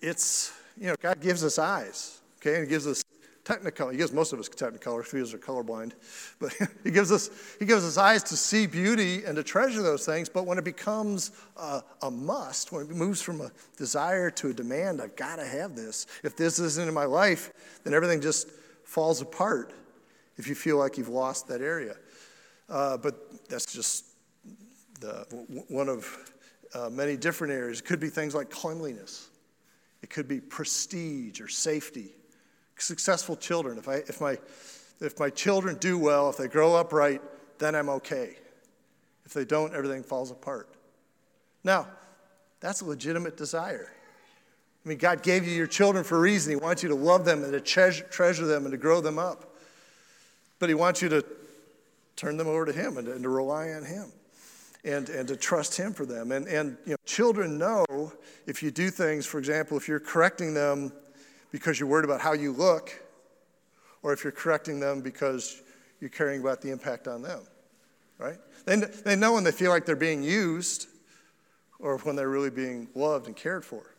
it's, 0.06 0.54
you 0.80 0.88
know, 0.88 0.96
God 1.02 1.20
gives 1.20 1.44
us 1.44 1.58
eyes, 1.58 2.22
okay, 2.38 2.56
and 2.56 2.64
He 2.66 2.70
gives 2.70 2.86
us 2.86 3.04
technicolor. 3.44 3.92
He 3.92 3.98
gives 3.98 4.12
most 4.12 4.34
of 4.34 4.40
us 4.40 4.48
technicolor 4.50 5.12
we're 5.12 5.40
colorblind, 5.40 5.94
but 6.40 6.54
He 6.84 6.92
gives 6.92 7.12
us 7.12 7.30
He 7.60 7.66
gives 7.66 7.84
us 7.84 7.98
eyes 7.98 8.24
to 8.24 8.38
see 8.38 8.68
beauty 8.68 9.24
and 9.24 9.36
to 9.36 9.44
treasure 9.44 9.82
those 9.82 10.06
things. 10.06 10.30
But 10.30 10.46
when 10.46 10.58
it 10.58 10.64
becomes 10.64 11.32
a, 11.58 11.82
a 12.04 12.12
must, 12.12 12.72
when 12.72 12.84
it 12.84 12.90
moves 12.90 13.22
from 13.22 13.42
a 13.42 13.52
desire 13.78 14.30
to 14.32 14.50
a 14.50 14.54
demand, 14.54 15.02
I've 15.02 15.16
got 15.16 15.38
to 15.38 15.46
have 15.46 15.76
this. 15.76 16.06
If 16.24 16.36
this 16.38 16.60
isn't 16.60 16.88
in 16.88 16.94
my 16.94 17.06
life, 17.06 17.52
then 17.84 17.94
everything 17.94 18.22
just 18.22 18.50
falls 18.84 19.22
apart. 19.22 19.74
If 20.38 20.48
you 20.48 20.56
feel 20.56 20.78
like 20.78 20.98
you've 20.98 21.10
lost 21.10 21.48
that 21.48 21.62
area, 21.62 21.96
uh, 22.70 22.98
but 22.98 23.48
that's 23.48 23.72
just 23.72 24.06
the, 25.00 25.26
one 25.70 25.88
of 25.88 26.34
uh, 26.74 26.90
many 26.90 27.16
different 27.16 27.54
areas. 27.54 27.80
It 27.80 27.86
could 27.86 28.00
be 28.00 28.10
things 28.10 28.36
like 28.36 28.50
cleanliness. 28.50 29.30
It 30.06 30.12
could 30.12 30.28
be 30.28 30.40
prestige 30.40 31.42
or 31.42 31.48
safety. 31.48 32.12
Successful 32.78 33.36
children. 33.36 33.80
If, 33.80 33.90
I, 33.90 33.96
if, 33.96 34.22
my, 34.22 34.38
if 35.02 35.20
my 35.20 35.32
children 35.32 35.78
do 35.78 35.98
well, 35.98 36.30
if 36.30 36.38
they 36.38 36.48
grow 36.48 36.76
up 36.76 36.94
right, 36.94 37.20
then 37.58 37.74
I'm 37.74 37.90
okay. 37.90 38.38
If 39.26 39.34
they 39.34 39.46
don't, 39.46 39.74
everything 39.74 40.04
falls 40.04 40.30
apart. 40.30 40.70
Now, 41.64 41.88
that's 42.60 42.82
a 42.82 42.86
legitimate 42.86 43.36
desire. 43.36 43.92
I 44.86 44.90
mean, 44.90 45.00
God 45.00 45.24
gave 45.24 45.48
you 45.48 45.56
your 45.56 45.66
children 45.66 46.04
for 46.04 46.18
a 46.18 46.22
reason. 46.22 46.52
He 46.52 46.56
wants 46.56 46.84
you 46.84 46.90
to 46.90 46.96
love 46.96 47.26
them 47.26 47.44
and 47.44 47.52
to 47.54 47.60
treasure 47.60 48.46
them 48.46 48.66
and 48.66 48.74
to 48.74 48.78
grow 48.78 49.02
them 49.02 49.18
up. 49.18 49.56
But 50.60 50.70
He 50.70 50.76
wants 50.76 51.02
you 51.02 51.10
to 51.10 51.26
turn 52.16 52.38
them 52.38 52.48
over 52.48 52.68
to 52.68 52.74
Him 52.74 52.98
and 52.98 53.08
to, 53.08 53.14
and 53.14 53.24
to 53.24 53.30
rely 53.30 53.72
on 53.72 53.84
Him 53.84 54.12
and, 54.86 55.10
and 55.10 55.28
to 55.28 55.36
trust 55.36 55.76
Him 55.76 55.94
for 55.94 56.06
them. 56.06 56.32
And, 56.32 56.48
and 56.48 56.78
you 56.86 56.92
know, 56.92 56.98
children 57.06 57.58
know 57.58 58.14
if 58.46 58.62
you 58.62 58.72
do 58.72 58.90
things, 58.90 59.26
for 59.26 59.40
example, 59.40 59.76
if 59.78 59.88
you're 59.88 60.00
correcting 60.00 60.54
them 60.54 60.94
because 61.52 61.80
you're 61.80 61.90
worried 61.90 62.06
about 62.06 62.22
how 62.22 62.34
you 62.34 62.52
look, 62.52 63.02
or 64.04 64.14
if 64.14 64.24
you're 64.24 64.32
correcting 64.32 64.80
them 64.80 65.02
because 65.02 65.62
you're 66.00 66.10
caring 66.10 66.42
about 66.42 66.62
the 66.62 66.70
impact 66.70 67.08
on 67.08 67.24
them, 67.24 67.42
right? 68.20 68.38
They, 68.66 68.76
they 68.76 69.16
know 69.16 69.34
when 69.34 69.44
they 69.44 69.52
feel 69.52 69.72
like 69.72 69.86
they're 69.86 69.96
being 69.96 70.22
used 70.22 70.88
or 71.80 71.98
when 72.00 72.16
they're 72.16 72.30
really 72.30 72.52
being 72.52 72.88
loved 72.94 73.28
and 73.28 73.36
cared 73.36 73.66
for. 73.66 73.96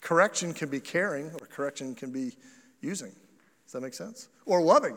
Correction 0.00 0.52
can 0.52 0.68
be 0.68 0.80
caring, 0.80 1.30
or 1.40 1.46
correction 1.46 1.94
can 1.94 2.10
be 2.10 2.32
using. 2.82 3.12
Does 3.64 3.72
that 3.72 3.80
make 3.80 3.94
sense? 3.94 4.28
Or 4.44 4.60
loving. 4.60 4.96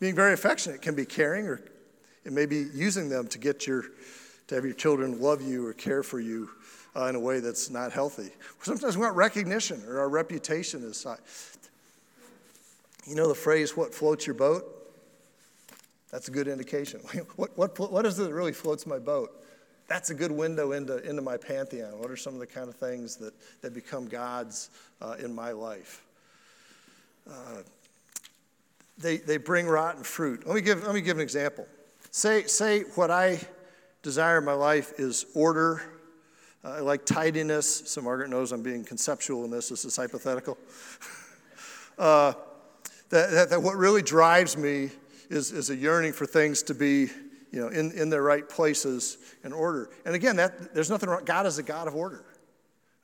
Being 0.00 0.14
very 0.14 0.32
affectionate 0.32 0.80
can 0.80 0.94
be 0.94 1.04
caring, 1.04 1.46
or 1.46 1.60
it 2.24 2.32
may 2.32 2.46
be 2.46 2.66
using 2.72 3.08
them 3.08 3.26
to 3.28 3.38
get 3.38 3.66
your 3.66 3.84
to 4.48 4.54
have 4.54 4.64
your 4.64 4.74
children 4.74 5.20
love 5.20 5.40
you 5.40 5.66
or 5.66 5.72
care 5.72 6.02
for 6.02 6.20
you 6.20 6.50
uh, 6.96 7.04
in 7.06 7.14
a 7.14 7.20
way 7.20 7.40
that's 7.40 7.70
not 7.70 7.92
healthy. 7.92 8.30
Sometimes 8.62 8.96
we 8.96 9.02
want 9.02 9.14
recognition 9.16 9.82
or 9.86 10.00
our 10.00 10.08
reputation 10.08 10.82
is. 10.82 11.06
You 13.06 13.14
know 13.14 13.28
the 13.28 13.34
phrase, 13.34 13.76
what 13.76 13.94
floats 13.94 14.26
your 14.26 14.34
boat? 14.34 14.64
That's 16.10 16.28
a 16.28 16.30
good 16.30 16.48
indication. 16.48 17.00
what, 17.36 17.56
what, 17.56 17.78
what 17.92 18.06
is 18.06 18.18
it 18.18 18.24
that 18.24 18.34
really 18.34 18.52
floats 18.52 18.86
my 18.86 18.98
boat? 18.98 19.30
That's 19.86 20.10
a 20.10 20.14
good 20.14 20.32
window 20.32 20.72
into, 20.72 20.98
into 21.08 21.22
my 21.22 21.38
pantheon. 21.38 21.98
What 21.98 22.10
are 22.10 22.16
some 22.16 22.34
of 22.34 22.40
the 22.40 22.46
kind 22.46 22.68
of 22.68 22.76
things 22.76 23.16
that, 23.16 23.32
that 23.62 23.72
become 23.72 24.06
gods 24.06 24.70
uh, 25.00 25.16
in 25.18 25.34
my 25.34 25.52
life? 25.52 26.04
Uh, 27.28 27.62
they, 28.98 29.18
they 29.18 29.36
bring 29.36 29.66
rotten 29.66 30.02
fruit. 30.02 30.46
Let 30.46 30.54
me 30.54 30.60
give, 30.60 30.84
let 30.84 30.94
me 30.94 31.00
give 31.00 31.16
an 31.16 31.22
example. 31.22 31.66
Say, 32.10 32.44
say 32.44 32.80
what 32.94 33.10
I 33.10 33.40
desire 34.02 34.38
in 34.38 34.44
my 34.44 34.52
life 34.52 34.92
is 34.98 35.26
order. 35.34 35.82
Uh, 36.64 36.70
I 36.70 36.80
like 36.80 37.04
tidiness. 37.04 37.88
So 37.90 38.00
Margaret 38.00 38.30
knows 38.30 38.52
I'm 38.52 38.62
being 38.62 38.84
conceptual 38.84 39.44
in 39.44 39.50
this. 39.50 39.68
This 39.68 39.84
is 39.84 39.96
hypothetical. 39.96 40.58
uh, 41.98 42.32
that, 43.10 43.30
that, 43.30 43.50
that, 43.50 43.62
what 43.62 43.76
really 43.76 44.02
drives 44.02 44.56
me 44.56 44.90
is, 45.30 45.52
is 45.52 45.70
a 45.70 45.76
yearning 45.76 46.12
for 46.12 46.26
things 46.26 46.62
to 46.64 46.74
be 46.74 47.08
you 47.50 47.60
know, 47.60 47.68
in, 47.68 47.92
in 47.92 48.10
their 48.10 48.22
right 48.22 48.48
places 48.48 49.18
and 49.42 49.54
order. 49.54 49.90
And 50.04 50.14
again, 50.14 50.36
that, 50.36 50.74
there's 50.74 50.90
nothing 50.90 51.08
wrong. 51.08 51.24
God 51.24 51.46
is 51.46 51.58
a 51.58 51.62
God 51.62 51.88
of 51.88 51.94
order. 51.94 52.24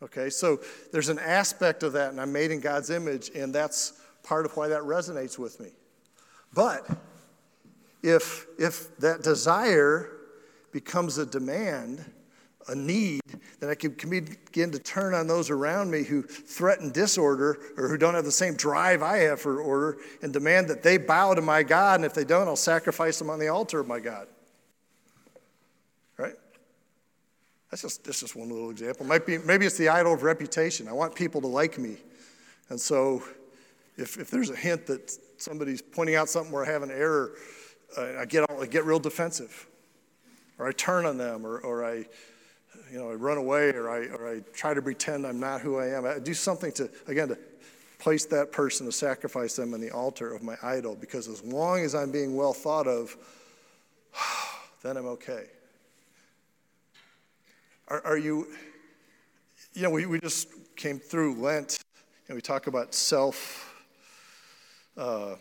Okay, 0.02 0.28
so 0.28 0.60
there's 0.92 1.08
an 1.08 1.18
aspect 1.18 1.82
of 1.82 1.94
that, 1.94 2.10
and 2.10 2.20
I'm 2.20 2.32
made 2.32 2.50
in 2.50 2.60
God's 2.60 2.90
image, 2.90 3.30
and 3.34 3.54
that's 3.54 3.94
part 4.22 4.44
of 4.44 4.54
why 4.54 4.68
that 4.68 4.82
resonates 4.82 5.38
with 5.38 5.60
me. 5.60 5.70
But 6.52 6.86
if, 8.02 8.46
if 8.58 8.94
that 8.98 9.22
desire 9.22 10.10
becomes 10.74 11.18
a 11.18 11.24
demand, 11.24 12.04
a 12.66 12.74
need, 12.74 13.20
then 13.60 13.70
I 13.70 13.76
can 13.76 13.92
begin 13.92 14.72
to 14.72 14.78
turn 14.80 15.14
on 15.14 15.28
those 15.28 15.48
around 15.48 15.88
me 15.88 16.02
who 16.02 16.22
threaten 16.22 16.90
disorder 16.90 17.58
or 17.76 17.88
who 17.88 17.96
don't 17.96 18.14
have 18.14 18.24
the 18.24 18.32
same 18.32 18.56
drive 18.56 19.00
I 19.00 19.18
have 19.18 19.40
for 19.40 19.60
order 19.60 19.98
and 20.20 20.32
demand 20.32 20.66
that 20.68 20.82
they 20.82 20.98
bow 20.98 21.32
to 21.34 21.40
my 21.40 21.62
God, 21.62 22.00
and 22.00 22.04
if 22.04 22.12
they 22.12 22.24
don't, 22.24 22.48
I'll 22.48 22.56
sacrifice 22.56 23.20
them 23.20 23.30
on 23.30 23.38
the 23.38 23.46
altar 23.46 23.78
of 23.78 23.86
my 23.86 24.00
God. 24.00 24.26
Right? 26.18 26.34
That's 27.70 27.82
just, 27.82 28.02
that's 28.02 28.18
just 28.18 28.34
one 28.34 28.48
little 28.48 28.70
example. 28.70 29.06
Might 29.06 29.26
be, 29.26 29.38
maybe 29.38 29.66
it's 29.66 29.78
the 29.78 29.88
idol 29.88 30.12
of 30.12 30.24
reputation. 30.24 30.88
I 30.88 30.92
want 30.92 31.14
people 31.14 31.40
to 31.42 31.46
like 31.46 31.78
me. 31.78 31.98
And 32.68 32.80
so 32.80 33.22
if, 33.96 34.18
if 34.18 34.28
there's 34.28 34.50
a 34.50 34.56
hint 34.56 34.86
that 34.86 35.16
somebody's 35.36 35.82
pointing 35.82 36.16
out 36.16 36.28
something 36.28 36.50
where 36.50 36.66
I 36.66 36.72
have 36.72 36.82
an 36.82 36.90
error, 36.90 37.36
uh, 37.96 38.18
I, 38.18 38.24
get, 38.24 38.44
I 38.50 38.66
get 38.66 38.84
real 38.84 38.98
defensive 38.98 39.68
or 40.58 40.68
I 40.68 40.72
turn 40.72 41.06
on 41.06 41.18
them, 41.18 41.44
or, 41.44 41.58
or 41.58 41.84
I, 41.84 42.06
you 42.90 42.98
know, 42.98 43.10
I 43.10 43.14
run 43.14 43.38
away, 43.38 43.70
or 43.70 43.90
I, 43.90 44.06
or 44.06 44.36
I 44.36 44.40
try 44.52 44.74
to 44.74 44.82
pretend 44.82 45.26
I'm 45.26 45.40
not 45.40 45.60
who 45.60 45.78
I 45.78 45.88
am. 45.88 46.06
I 46.06 46.18
do 46.18 46.34
something 46.34 46.72
to, 46.72 46.90
again, 47.06 47.28
to 47.28 47.38
place 47.98 48.26
that 48.26 48.52
person 48.52 48.84
to 48.84 48.92
sacrifice 48.92 49.56
them 49.56 49.72
on 49.72 49.80
the 49.80 49.90
altar 49.90 50.34
of 50.34 50.42
my 50.42 50.56
idol 50.62 50.94
because 50.94 51.26
as 51.26 51.42
long 51.42 51.80
as 51.80 51.94
I'm 51.94 52.10
being 52.10 52.36
well 52.36 52.52
thought 52.52 52.86
of, 52.86 53.16
then 54.82 54.96
I'm 54.96 55.06
okay. 55.06 55.46
Are, 57.88 58.04
are 58.04 58.18
you, 58.18 58.48
you 59.72 59.82
know, 59.82 59.90
we, 59.90 60.06
we 60.06 60.20
just 60.20 60.48
came 60.76 60.98
through 60.98 61.36
Lent 61.36 61.78
and 62.28 62.36
we 62.36 62.42
talk 62.42 62.66
about 62.66 62.94
self 62.94 63.74
uh, 64.96 65.36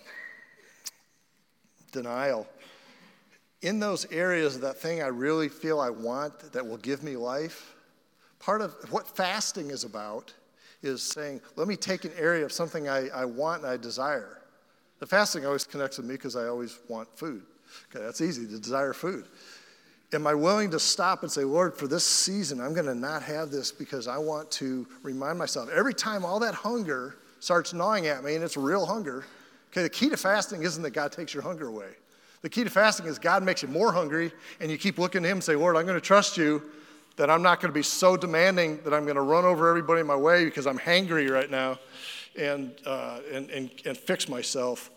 denial. 1.92 2.48
In 3.64 3.80
those 3.80 4.06
areas, 4.12 4.60
that 4.60 4.78
thing 4.78 5.02
I 5.02 5.08
really 5.08 5.48
feel 5.48 5.80
I 5.80 5.90
want 5.90 6.52
that 6.52 6.68
will 6.68 6.78
give 6.78 7.02
me 7.02 7.16
life, 7.16 7.76
part 8.38 8.60
of 8.60 8.74
what 8.92 9.08
fasting 9.08 9.72
is 9.72 9.86
about 9.86 10.34
is 10.82 11.02
saying, 11.02 11.40
let 11.56 11.70
me 11.70 11.78
take 11.78 12.04
an 12.04 12.12
area 12.18 12.44
of 12.44 12.52
something 12.52 12.90
I, 12.90 13.08
I 13.08 13.24
want 13.24 13.64
and 13.64 13.72
I 13.72 13.78
desire. 13.78 14.42
The 15.00 15.08
fasting 15.08 15.46
always 15.46 15.64
connects 15.64 15.98
with 15.98 16.06
me 16.06 16.16
because 16.16 16.36
I 16.36 16.48
always 16.48 16.78
want 16.90 17.08
food. 17.18 17.44
Okay, 17.90 18.04
that's 18.04 18.20
easy 18.20 18.46
to 18.48 18.60
desire 18.60 18.92
food. 18.92 19.28
Am 20.12 20.28
I 20.28 20.34
willing 20.34 20.70
to 20.72 20.80
stop 20.80 21.24
and 21.24 21.32
say, 21.32 21.46
Lord, 21.46 21.74
for 21.74 21.88
this 21.88 22.04
season, 22.06 22.60
I'm 22.60 22.74
going 22.74 22.86
to 22.86 22.94
not 22.94 23.24
have 23.24 23.50
this 23.50 23.72
because 23.72 24.10
I 24.10 24.18
want 24.18 24.52
to 24.52 24.86
remind 25.04 25.40
myself 25.40 25.70
every 25.74 25.94
time 25.94 26.26
all 26.26 26.40
that 26.42 26.54
hunger 26.54 27.16
starts 27.40 27.74
gnawing 27.74 28.08
at 28.08 28.26
me, 28.26 28.36
and 28.36 28.44
it's 28.44 28.58
real 28.58 28.86
hunger. 28.86 29.26
Okay, 29.72 29.84
the 29.84 29.90
key 29.90 30.10
to 30.10 30.18
fasting 30.18 30.64
isn't 30.64 30.84
that 30.84 30.92
God 30.92 31.14
takes 31.14 31.34
your 31.34 31.44
hunger 31.44 31.68
away. 31.68 31.92
The 32.44 32.50
key 32.50 32.64
to 32.64 32.70
fasting 32.70 33.08
is 33.08 33.18
God 33.18 33.42
makes 33.42 33.64
you 33.64 33.70
more 33.70 33.92
hungry, 33.92 34.32
and 34.60 34.70
you 34.70 34.78
keep 34.78 35.00
looking 35.00 35.24
to 35.24 35.30
Him 35.30 35.38
and 35.38 35.44
say, 35.44 35.56
Lord, 35.56 35.76
I'm 35.76 35.86
going 35.86 36.00
to 36.00 36.06
trust 36.06 36.38
you 36.38 36.62
that 37.16 37.30
I'm 37.30 37.42
not 37.42 37.60
going 37.60 37.72
to 37.72 37.74
be 37.74 37.84
so 37.84 38.18
demanding 38.18 38.80
that 38.84 38.94
I'm 38.94 39.06
going 39.06 39.16
to 39.16 39.22
run 39.22 39.46
over 39.46 39.70
everybody 39.70 40.02
in 40.02 40.08
my 40.08 40.16
way 40.16 40.46
because 40.46 40.68
I'm 40.68 40.78
hangry 40.78 41.30
right 41.30 41.50
now 41.50 41.80
and, 42.38 42.76
uh, 42.86 43.20
and, 43.32 43.50
and, 43.50 43.72
and 43.86 43.98
fix 43.98 44.28
myself. 44.28 44.92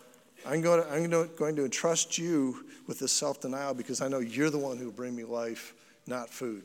I'm 0.46 0.60
going, 0.60 0.82
to, 0.82 0.90
I'm 0.90 1.08
going 1.36 1.56
to 1.56 1.64
entrust 1.64 2.18
you 2.18 2.64
with 2.86 2.98
this 2.98 3.12
self 3.12 3.40
denial 3.40 3.74
because 3.74 4.00
I 4.00 4.08
know 4.08 4.18
you're 4.18 4.50
the 4.50 4.58
one 4.58 4.76
who 4.76 4.86
will 4.86 4.92
bring 4.92 5.14
me 5.14 5.24
life, 5.24 5.74
not 6.06 6.30
food. 6.30 6.64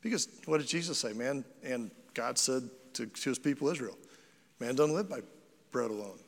Because 0.00 0.28
what 0.46 0.58
did 0.58 0.66
Jesus 0.66 0.98
say, 0.98 1.12
man? 1.12 1.44
And 1.62 1.90
God 2.14 2.38
said 2.38 2.68
to, 2.94 3.06
to 3.06 3.28
his 3.28 3.38
people 3.38 3.68
Israel, 3.68 3.96
man 4.58 4.74
doesn't 4.74 4.94
live 4.94 5.08
by 5.08 5.20
bread 5.70 5.90
alone, 5.90 6.18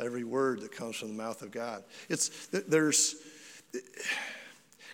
every 0.00 0.24
word 0.24 0.60
that 0.60 0.72
comes 0.72 0.96
from 0.96 1.08
the 1.08 1.14
mouth 1.14 1.42
of 1.42 1.50
God. 1.50 1.84
It's, 2.08 2.46
there's, 2.48 3.16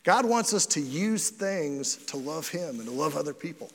God 0.02 0.24
wants 0.24 0.54
us 0.54 0.66
to 0.66 0.80
use 0.80 1.30
things 1.30 1.96
to 2.06 2.16
love 2.16 2.48
Him 2.48 2.78
and 2.80 2.84
to 2.84 2.90
love 2.94 3.16
other 3.16 3.34
people. 3.34 3.70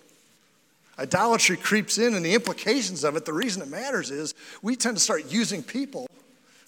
Idolatry 0.97 1.55
creeps 1.55 1.97
in, 1.97 2.13
and 2.13 2.25
the 2.25 2.33
implications 2.33 3.03
of 3.03 3.15
it, 3.15 3.25
the 3.25 3.33
reason 3.33 3.61
it 3.61 3.69
matters 3.69 4.11
is 4.11 4.35
we 4.61 4.75
tend 4.75 4.97
to 4.97 5.03
start 5.03 5.31
using 5.31 5.63
people 5.63 6.07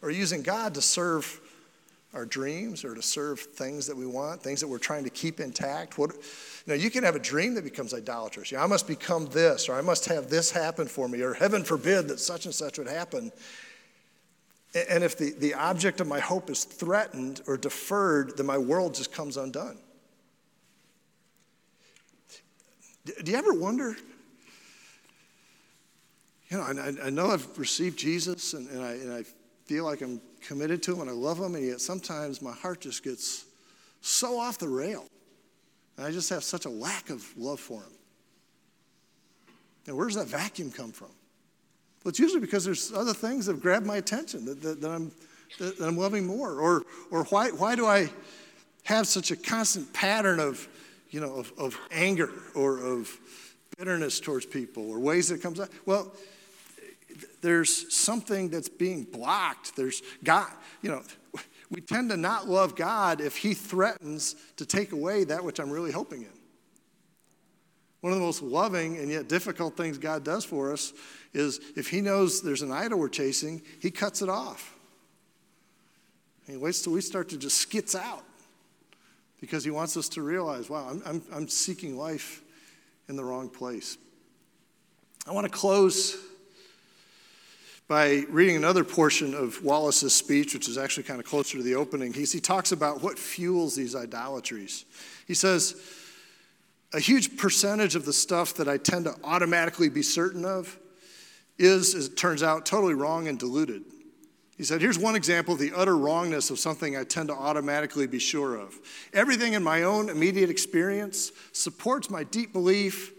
or 0.02 0.10
using 0.10 0.41
God 0.41 0.74
to 0.76 0.82
serve 0.82 1.39
our 2.13 2.26
dreams 2.26 2.84
or 2.84 2.95
to 2.95 3.02
serve 3.02 3.39
things 3.39 3.88
that 3.88 3.95
we 3.95 4.06
want, 4.06 4.41
things 4.41 4.60
that 4.62 4.67
we're 4.67 4.78
trying 4.78 5.04
to 5.04 5.10
keep 5.10 5.39
intact. 5.39 5.97
What, 5.97 6.13
you 6.13 6.19
know, 6.67 6.74
you 6.74 6.89
can 6.89 7.04
have 7.04 7.15
a 7.15 7.19
dream 7.19 7.56
that 7.56 7.63
becomes 7.63 7.93
idolatrous. 7.93 8.52
Yeah, 8.52 8.63
I 8.63 8.67
must 8.67 8.88
become 8.88 9.28
this, 9.28 9.69
or 9.69 9.76
I 9.76 9.82
must 9.82 10.06
have 10.06 10.30
this 10.30 10.52
happen 10.52 10.88
for 10.88 11.08
me, 11.08 11.21
or 11.21 11.34
heaven 11.34 11.63
forbid 11.63 12.08
that 12.10 12.19
such 12.19 12.45
and 12.45 12.54
such 12.54 12.78
would 12.78 12.88
happen. 12.88 13.32
And 14.74 15.04
if 15.04 15.18
the, 15.18 15.32
the 15.32 15.54
object 15.54 16.00
of 16.00 16.08
my 16.08 16.20
hope 16.20 16.50
is 16.50 16.64
threatened 16.64 17.42
or 17.46 17.58
deferred, 17.58 18.38
then 18.38 18.46
my 18.46 18.58
world 18.58 18.96
just 18.96 19.12
comes 19.12 19.36
undone. 19.36 19.78
Do 23.06 23.32
you 23.32 23.38
ever 23.38 23.54
wonder? 23.54 23.96
You 26.50 26.58
know, 26.58 26.64
I, 26.64 27.08
I 27.08 27.10
know 27.10 27.28
I've 27.28 27.58
received 27.58 27.98
Jesus 27.98 28.54
and, 28.54 28.70
and, 28.70 28.82
I, 28.82 28.92
and 28.92 29.12
I 29.12 29.24
feel 29.66 29.86
like 29.86 30.02
I'm 30.02 30.22
committed 30.42 30.84
to 30.84 30.94
him 30.94 31.02
and 31.02 31.10
I 31.10 31.14
love 31.14 31.38
him, 31.38 31.56
and 31.56 31.66
yet 31.66 31.82
sometimes 31.82 32.42
my 32.42 32.54
heart 32.54 32.82
just 32.82 33.04
gets 33.04 33.46
so 34.02 34.40
off 34.40 34.58
the 34.58 34.68
rail. 34.70 35.06
And 35.98 36.06
I 36.06 36.12
just 36.12 36.30
have 36.30 36.44
such 36.44 36.66
a 36.66 36.70
lack 36.70 37.10
of 37.10 37.26
love 37.38 37.60
for 37.60 37.82
him. 37.82 37.94
And 39.88 39.98
where 39.98 40.08
does 40.08 40.16
that 40.16 40.28
vacuum 40.28 40.72
come 40.72 40.92
from? 40.92 41.12
Well, 42.04 42.10
it's 42.10 42.20
usually 42.20 42.42
because 42.42 42.66
there's 42.66 42.92
other 42.92 43.14
things 43.14 43.46
that 43.46 43.54
have 43.54 43.62
grabbed 43.62 43.86
my 43.86 43.98
attention 43.98 44.46
that, 44.46 44.62
that, 44.62 44.82
that 44.82 44.90
I'm, 44.90 45.12
that, 45.60 45.78
that 45.78 45.86
I'm 45.86 45.98
loving 45.98 46.26
more. 46.26 46.60
Or, 46.60 46.84
or 47.12 47.26
why, 47.26 47.52
why 47.52 47.76
do 47.76 47.86
I 47.86 48.10
have 48.84 49.08
such 49.08 49.30
a 49.32 49.36
constant 49.36 49.94
pattern 49.94 50.40
of, 50.40 50.68
you 51.12 51.20
know, 51.20 51.36
of, 51.36 51.54
of 51.58 51.80
anger 51.92 52.32
or 52.56 52.80
of 52.80 53.16
bitterness 53.78 54.20
towards 54.20 54.46
people 54.46 54.90
or 54.90 55.00
ways 55.00 55.30
that 55.30 55.36
it 55.36 55.42
comes 55.42 55.60
out? 55.60 55.70
Well, 55.86 56.12
there's 57.42 57.94
something 57.94 58.50
that's 58.50 58.70
being 58.70 59.04
blocked. 59.04 59.76
There's 59.76 60.02
God, 60.24 60.52
you 60.82 60.90
know, 60.90 61.04
we 61.70 61.82
tend 61.82 62.10
to 62.10 62.18
not 62.18 62.48
love 62.48 62.76
God 62.76 63.22
if 63.22 63.38
He 63.38 63.54
threatens 63.54 64.36
to 64.58 64.66
take 64.66 64.92
away 64.92 65.24
that 65.26 65.44
which 65.44 65.60
I'm 65.60 65.70
really 65.70 65.92
hoping 65.92 66.24
in. 66.24 66.40
One 68.02 68.12
of 68.12 68.20
the 68.20 68.26
most 68.26 68.42
loving 68.42 68.98
and 68.98 69.10
yet 69.10 69.30
difficult 69.30 69.78
things 69.78 69.98
God 69.98 70.24
does 70.24 70.44
for 70.44 70.74
us 70.74 70.92
is 71.34 71.60
if 71.76 71.88
He 71.88 72.02
knows 72.02 72.42
there's 72.42 72.64
an 72.64 72.72
idol 72.72 73.00
we're 73.00 73.10
chasing, 73.10 73.62
He 73.80 73.92
cuts 73.92 74.22
it 74.22 74.30
off. 74.30 74.76
He 76.48 76.58
waits 76.58 76.82
till 76.82 76.94
we 76.94 77.02
start 77.02 77.30
to 77.30 77.38
just 77.38 77.58
skits 77.58 77.96
out 77.96 78.24
because 79.40 79.64
He 79.64 79.72
wants 79.72 79.96
us 79.98 80.10
to 80.10 80.22
realize, 80.22 80.70
wow, 80.70 80.88
I'm, 80.90 81.02
I'm, 81.06 81.22
I'm 81.32 81.48
seeking 81.48 81.96
life 81.96 82.42
in 83.08 83.16
the 83.16 83.24
wrong 83.24 83.50
place. 83.50 83.98
I 85.28 85.32
want 85.32 85.46
to 85.46 85.56
close 85.56 86.18
by 87.88 88.24
reading 88.30 88.56
another 88.56 88.84
portion 88.84 89.36
of 89.36 89.64
Wallace's 89.64 90.16
speech, 90.16 90.54
which 90.54 90.70
is 90.70 90.78
actually 90.78 91.04
kind 91.04 91.20
of 91.20 91.26
closer 91.26 91.58
to 91.58 91.64
the 91.64 91.76
opening. 91.76 92.14
He, 92.14 92.24
he 92.24 92.40
talks 92.40 92.72
about 92.72 93.04
what 93.04 93.20
fuels 93.20 93.76
these 93.76 93.96
idolatries. 93.96 94.86
He 95.28 95.34
says, 95.34 95.76
a 96.93 96.99
huge 96.99 97.38
percentage 97.38 97.95
of 97.95 98.06
the 98.06 98.13
stuff 98.13 98.56
that 98.56 98.67
I 98.67 98.77
tend 98.77 99.06
to 99.06 99.15
automatically 99.23 99.89
be 99.89 100.01
certain 100.01 100.45
of 100.45 100.77
is, 101.58 101.95
as 101.95 102.08
it 102.08 102.17
turns 102.17 102.43
out, 102.43 102.65
totally 102.65 102.93
wrong 102.93 103.27
and 103.27 103.39
diluted. 103.39 103.84
He 104.58 104.63
said, 104.63 104.82
Here's 104.82 104.99
one 104.99 105.15
example 105.15 105.54
of 105.54 105.60
the 105.60 105.71
utter 105.75 105.97
wrongness 105.97 106.49
of 106.49 106.60
something 106.60 106.95
I 106.95 107.04
tend 107.04 107.30
to 107.30 107.34
automatically 107.34 108.08
be 108.08 108.19
sure 108.19 108.56
of. 108.56 108.77
Everything 109.13 109.54
in 109.54 109.63
my 109.63 109.84
own 109.84 110.10
immediate 110.10 110.49
experience 110.49 111.32
supports 111.51 112.10
my 112.10 112.23
deep 112.23 112.54
belief 112.54 113.13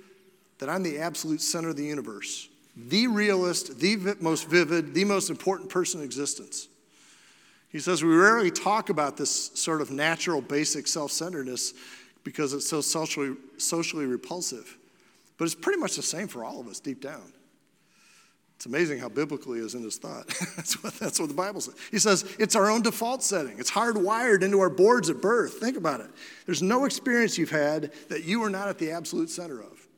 that 0.58 0.68
I'm 0.68 0.82
the 0.82 0.98
absolute 0.98 1.40
center 1.40 1.70
of 1.70 1.76
the 1.76 1.85
universe, 1.85 2.48
the 2.76 3.08
realist, 3.08 3.80
the 3.80 4.16
most 4.20 4.48
vivid, 4.48 4.94
the 4.94 5.04
most 5.04 5.30
important 5.30 5.70
person 5.70 6.00
in 6.00 6.06
existence. 6.06 6.68
He 7.70 7.78
says, 7.78 8.04
We 8.04 8.14
rarely 8.14 8.50
talk 8.50 8.90
about 8.90 9.16
this 9.16 9.50
sort 9.54 9.80
of 9.80 9.90
natural, 9.90 10.42
basic 10.42 10.87
self 10.87 11.11
centeredness 11.11 11.72
because 12.24 12.52
it's 12.52 12.68
so 12.68 12.80
socially, 12.80 13.37
socially 13.58 14.06
repulsive. 14.06 14.78
But 15.38 15.44
it's 15.46 15.54
pretty 15.54 15.78
much 15.78 15.96
the 15.96 16.02
same 16.02 16.28
for 16.28 16.44
all 16.44 16.61
of 16.61 16.68
us 16.68 16.80
deep 16.80 17.00
down. 17.00 17.32
It's 18.62 18.66
amazing 18.66 19.00
how 19.00 19.08
biblically 19.08 19.58
is 19.58 19.74
in 19.74 19.82
his 19.82 19.96
thought. 19.96 20.28
that's, 20.56 20.80
what, 20.85 20.94
that's 20.94 21.18
what 21.18 21.28
the 21.28 21.35
Bible 21.35 21.61
says. 21.61 21.74
He 21.90 21.98
says 21.98 22.24
it's 22.38 22.54
our 22.54 22.70
own 22.70 22.82
default 22.82 23.24
setting. 23.24 23.58
It's 23.58 23.72
hardwired 23.72 24.42
into 24.42 24.61
our 24.61 24.70
boards 24.70 25.11
at 25.11 25.20
birth. 25.20 25.54
Think 25.54 25.76
about 25.76 25.98
it. 25.98 26.06
There's 26.46 26.62
no 26.62 26.85
experience 26.85 27.37
you've 27.37 27.50
had 27.50 27.90
that 28.08 28.22
you 28.22 28.40
are 28.44 28.50
not 28.50 28.68
at 28.68 28.78
the 28.78 28.92
absolute 28.92 29.30
center 29.30 29.61
of. 29.61 29.88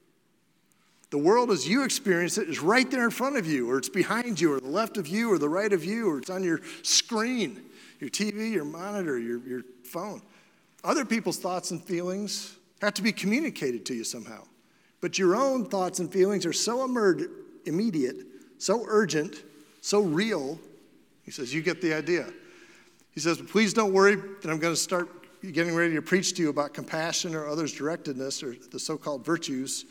The 1.10 1.18
world 1.18 1.50
as 1.50 1.68
you 1.68 1.84
experience 1.84 2.38
it 2.38 2.48
is 2.48 2.60
right 2.60 2.90
there 2.90 3.04
in 3.04 3.10
front 3.10 3.37
of 3.37 3.46
you, 3.46 3.70
or 3.70 3.76
it's 3.76 3.90
behind 3.90 4.40
you, 4.40 4.54
or 4.54 4.60
the 4.60 4.68
left 4.68 4.96
of 4.96 5.06
you, 5.06 5.30
or 5.30 5.38
the 5.38 5.48
right 5.50 5.72
of 5.72 5.84
you, 5.84 6.10
or 6.10 6.18
it's 6.18 6.30
on 6.30 6.42
your 6.42 6.60
screen, 6.82 7.62
your 8.00 8.08
TV, 8.08 8.50
your 8.50 8.64
monitor, 8.64 9.18
your, 9.18 9.46
your 9.46 9.62
phone. 9.84 10.22
Other 10.85 11.07
people's 11.07 11.38
thoughts 11.38 11.70
and 11.70 11.83
feelings 11.83 12.57
have 12.83 12.92
to 12.94 13.03
be 13.03 13.11
communicated 13.11 13.87
to 13.87 13.94
you 13.94 14.05
somehow. 14.05 14.44
But 15.01 15.18
your 15.18 15.35
own 15.35 15.64
thoughts 15.66 15.99
and 15.99 16.12
feelings 16.12 16.44
are 16.44 16.53
so 16.53 16.85
immediate, 17.64 18.16
so 18.59 18.85
urgent, 18.87 19.42
so 19.81 20.03
real. 20.03 20.59
He 21.25 21.31
says, 21.31 21.55
You 21.55 21.62
get 21.62 21.81
the 21.81 21.94
idea. 21.94 22.27
He 23.12 23.20
says, 23.20 23.40
Please 23.40 23.73
don't 23.73 23.92
worry 23.92 24.16
that 24.16 24.51
I'm 24.51 24.59
going 24.59 24.75
to 24.75 24.81
start 24.81 25.09
getting 25.53 25.75
ready 25.75 25.94
to 25.94 26.03
preach 26.03 26.35
to 26.35 26.42
you 26.42 26.51
about 26.51 26.75
compassion 26.75 27.35
or 27.35 27.49
others' 27.49 27.75
directedness 27.75 28.42
or 28.42 28.55
the 28.70 28.79
so 28.79 28.97
called 28.97 29.25
virtues. 29.25 29.87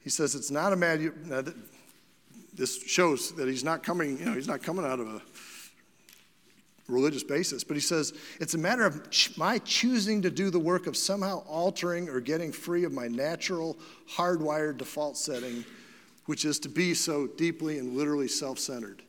He 0.00 0.10
says, 0.10 0.34
It's 0.34 0.50
not 0.50 0.72
a 0.72 0.76
mad. 0.76 1.12
This 2.54 2.82
shows 2.84 3.32
that 3.32 3.48
he's 3.48 3.64
not 3.64 3.82
coming, 3.82 4.18
you 4.18 4.24
know, 4.24 4.32
he's 4.32 4.48
not 4.48 4.62
coming 4.62 4.84
out 4.84 4.98
of 4.98 5.08
a 5.08 5.20
religious 6.88 7.24
basis, 7.24 7.64
but 7.64 7.76
he 7.76 7.80
says 7.80 8.12
it's 8.40 8.54
a 8.54 8.58
matter 8.58 8.84
of 8.84 9.08
my 9.36 9.58
choosing 9.60 10.22
to 10.22 10.30
do 10.30 10.50
the 10.50 10.58
work 10.58 10.86
of 10.86 10.96
somehow 10.96 11.42
altering 11.46 12.08
or 12.08 12.20
getting 12.20 12.52
free 12.52 12.84
of 12.84 12.92
my 12.92 13.08
natural, 13.08 13.76
hardwired 14.10 14.78
default 14.78 15.16
setting, 15.16 15.64
which 16.26 16.44
is 16.44 16.58
to 16.60 16.68
be 16.68 16.94
so 16.94 17.26
deeply 17.26 17.78
and 17.78 17.96
literally 17.96 18.28
self 18.28 18.58
centered 18.58 19.02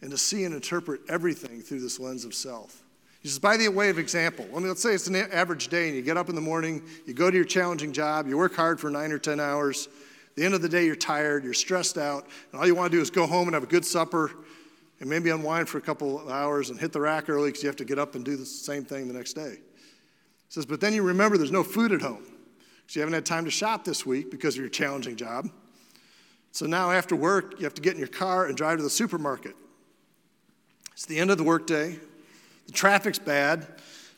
and 0.00 0.10
to 0.10 0.18
see 0.18 0.44
and 0.44 0.54
interpret 0.54 1.00
everything 1.08 1.60
through 1.60 1.80
this 1.80 1.98
lens 1.98 2.24
of 2.24 2.34
self. 2.34 2.84
He 3.20 3.28
says, 3.28 3.40
by 3.40 3.56
the 3.56 3.68
way 3.68 3.90
of 3.90 3.98
example, 3.98 4.46
I 4.52 4.58
mean, 4.58 4.68
let's 4.68 4.82
say 4.82 4.94
it's 4.94 5.08
an 5.08 5.16
average 5.16 5.68
day 5.68 5.88
and 5.88 5.96
you 5.96 6.02
get 6.02 6.16
up 6.16 6.28
in 6.28 6.36
the 6.36 6.40
morning, 6.40 6.82
you 7.04 7.14
go 7.14 7.30
to 7.30 7.36
your 7.36 7.44
challenging 7.44 7.92
job, 7.92 8.28
you 8.28 8.38
work 8.38 8.54
hard 8.54 8.78
for 8.78 8.90
nine 8.90 9.10
or 9.10 9.18
10 9.18 9.40
hours, 9.40 9.88
the 10.36 10.44
end 10.44 10.54
of 10.54 10.62
the 10.62 10.68
day, 10.68 10.86
you're 10.86 10.94
tired, 10.94 11.42
you're 11.42 11.52
stressed 11.52 11.98
out, 11.98 12.28
and 12.52 12.60
all 12.60 12.66
you 12.66 12.76
want 12.76 12.92
to 12.92 12.96
do 12.96 13.02
is 13.02 13.10
go 13.10 13.26
home 13.26 13.48
and 13.48 13.54
have 13.54 13.64
a 13.64 13.66
good 13.66 13.84
supper 13.84 14.30
and 15.00 15.08
maybe 15.08 15.30
unwind 15.30 15.68
for 15.68 15.78
a 15.78 15.80
couple 15.80 16.20
of 16.20 16.28
hours 16.28 16.70
and 16.70 16.78
hit 16.78 16.92
the 16.92 17.00
rack 17.00 17.28
early 17.28 17.48
because 17.48 17.62
you 17.62 17.68
have 17.68 17.76
to 17.76 17.84
get 17.84 17.98
up 17.98 18.14
and 18.14 18.24
do 18.24 18.36
the 18.36 18.46
same 18.46 18.84
thing 18.84 19.06
the 19.06 19.14
next 19.14 19.34
day. 19.34 19.56
He 19.56 20.52
says, 20.52 20.66
but 20.66 20.80
then 20.80 20.92
you 20.92 21.02
remember 21.02 21.36
there's 21.36 21.52
no 21.52 21.62
food 21.62 21.92
at 21.92 22.00
home 22.00 22.24
because 22.82 22.96
you 22.96 23.02
haven't 23.02 23.14
had 23.14 23.26
time 23.26 23.44
to 23.44 23.50
shop 23.50 23.84
this 23.84 24.04
week 24.04 24.30
because 24.30 24.54
of 24.54 24.60
your 24.60 24.70
challenging 24.70 25.16
job. 25.16 25.48
So 26.52 26.66
now 26.66 26.90
after 26.90 27.14
work, 27.14 27.54
you 27.58 27.64
have 27.64 27.74
to 27.74 27.82
get 27.82 27.92
in 27.92 27.98
your 27.98 28.08
car 28.08 28.46
and 28.46 28.56
drive 28.56 28.78
to 28.78 28.82
the 28.82 28.90
supermarket. 28.90 29.54
It's 30.92 31.06
the 31.06 31.18
end 31.18 31.30
of 31.30 31.38
the 31.38 31.44
workday. 31.44 31.98
The 32.66 32.72
traffic's 32.72 33.18
bad, 33.18 33.66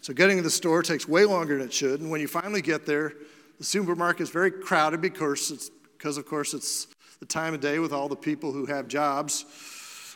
so 0.01 0.13
getting 0.15 0.39
to 0.39 0.43
the 0.43 0.51
store 0.51 0.83
takes 0.83 1.07
way 1.07 1.25
longer 1.25 1.59
than 1.59 1.67
it 1.67 1.73
should. 1.73 2.01
And 2.01 2.11
when 2.11 2.21
you 2.21 2.27
finally 2.29 2.63
get 2.63 2.87
there, 2.87 3.13
the 3.59 3.65
supermarket 3.65 4.23
is 4.23 4.31
very 4.31 4.51
crowded 4.51 5.01
because, 5.01 5.51
it's, 5.51 5.69
because 5.69 6.17
of 6.17 6.27
course, 6.27 6.55
it's 6.55 6.89
the 7.21 7.27
time 7.27 7.53
of 7.55 7.61
day 7.61 7.79
with 7.79 7.93
all 7.93 8.09
the 8.09 8.17
people 8.17 8.51
who 8.51 8.67
have 8.67 8.89
jobs. 8.89 9.45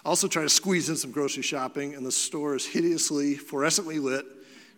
Also, 0.05 0.29
try 0.29 0.43
to 0.43 0.49
squeeze 0.49 0.91
in 0.91 0.97
some 0.97 1.11
grocery 1.11 1.43
shopping, 1.43 1.95
and 1.95 2.05
the 2.05 2.13
store 2.13 2.55
is 2.55 2.67
hideously, 2.67 3.37
fluorescently 3.37 4.03
lit, 4.03 4.27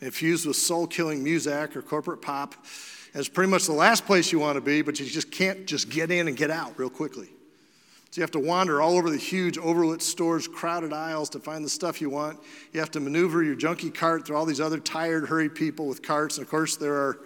infused 0.00 0.46
with 0.46 0.56
soul 0.56 0.86
killing 0.86 1.22
music 1.24 1.76
or 1.76 1.82
corporate 1.82 2.22
pop. 2.22 2.54
And 3.12 3.20
it's 3.20 3.28
pretty 3.28 3.50
much 3.50 3.66
the 3.66 3.72
last 3.72 4.06
place 4.06 4.30
you 4.30 4.38
want 4.38 4.56
to 4.56 4.60
be, 4.60 4.82
but 4.82 5.00
you 5.00 5.06
just 5.06 5.32
can't 5.32 5.66
just 5.66 5.88
get 5.88 6.10
in 6.10 6.28
and 6.28 6.36
get 6.36 6.50
out 6.50 6.78
real 6.78 6.90
quickly. 6.90 7.28
So 8.10 8.20
you 8.20 8.22
have 8.22 8.30
to 8.32 8.40
wander 8.40 8.80
all 8.80 8.96
over 8.96 9.10
the 9.10 9.16
huge, 9.16 9.58
overlit 9.58 10.00
stores, 10.00 10.46
crowded 10.46 10.92
aisles 10.92 11.28
to 11.30 11.40
find 11.40 11.64
the 11.64 11.68
stuff 11.68 12.00
you 12.00 12.08
want. 12.08 12.38
You 12.72 12.80
have 12.80 12.90
to 12.92 13.00
maneuver 13.00 13.42
your 13.42 13.56
junky 13.56 13.92
cart 13.92 14.26
through 14.26 14.36
all 14.36 14.46
these 14.46 14.60
other 14.60 14.78
tired, 14.78 15.28
hurried 15.28 15.54
people 15.54 15.88
with 15.88 16.02
carts. 16.02 16.38
And 16.38 16.44
of 16.44 16.50
course, 16.50 16.76
there 16.76 16.94
are 16.94 17.18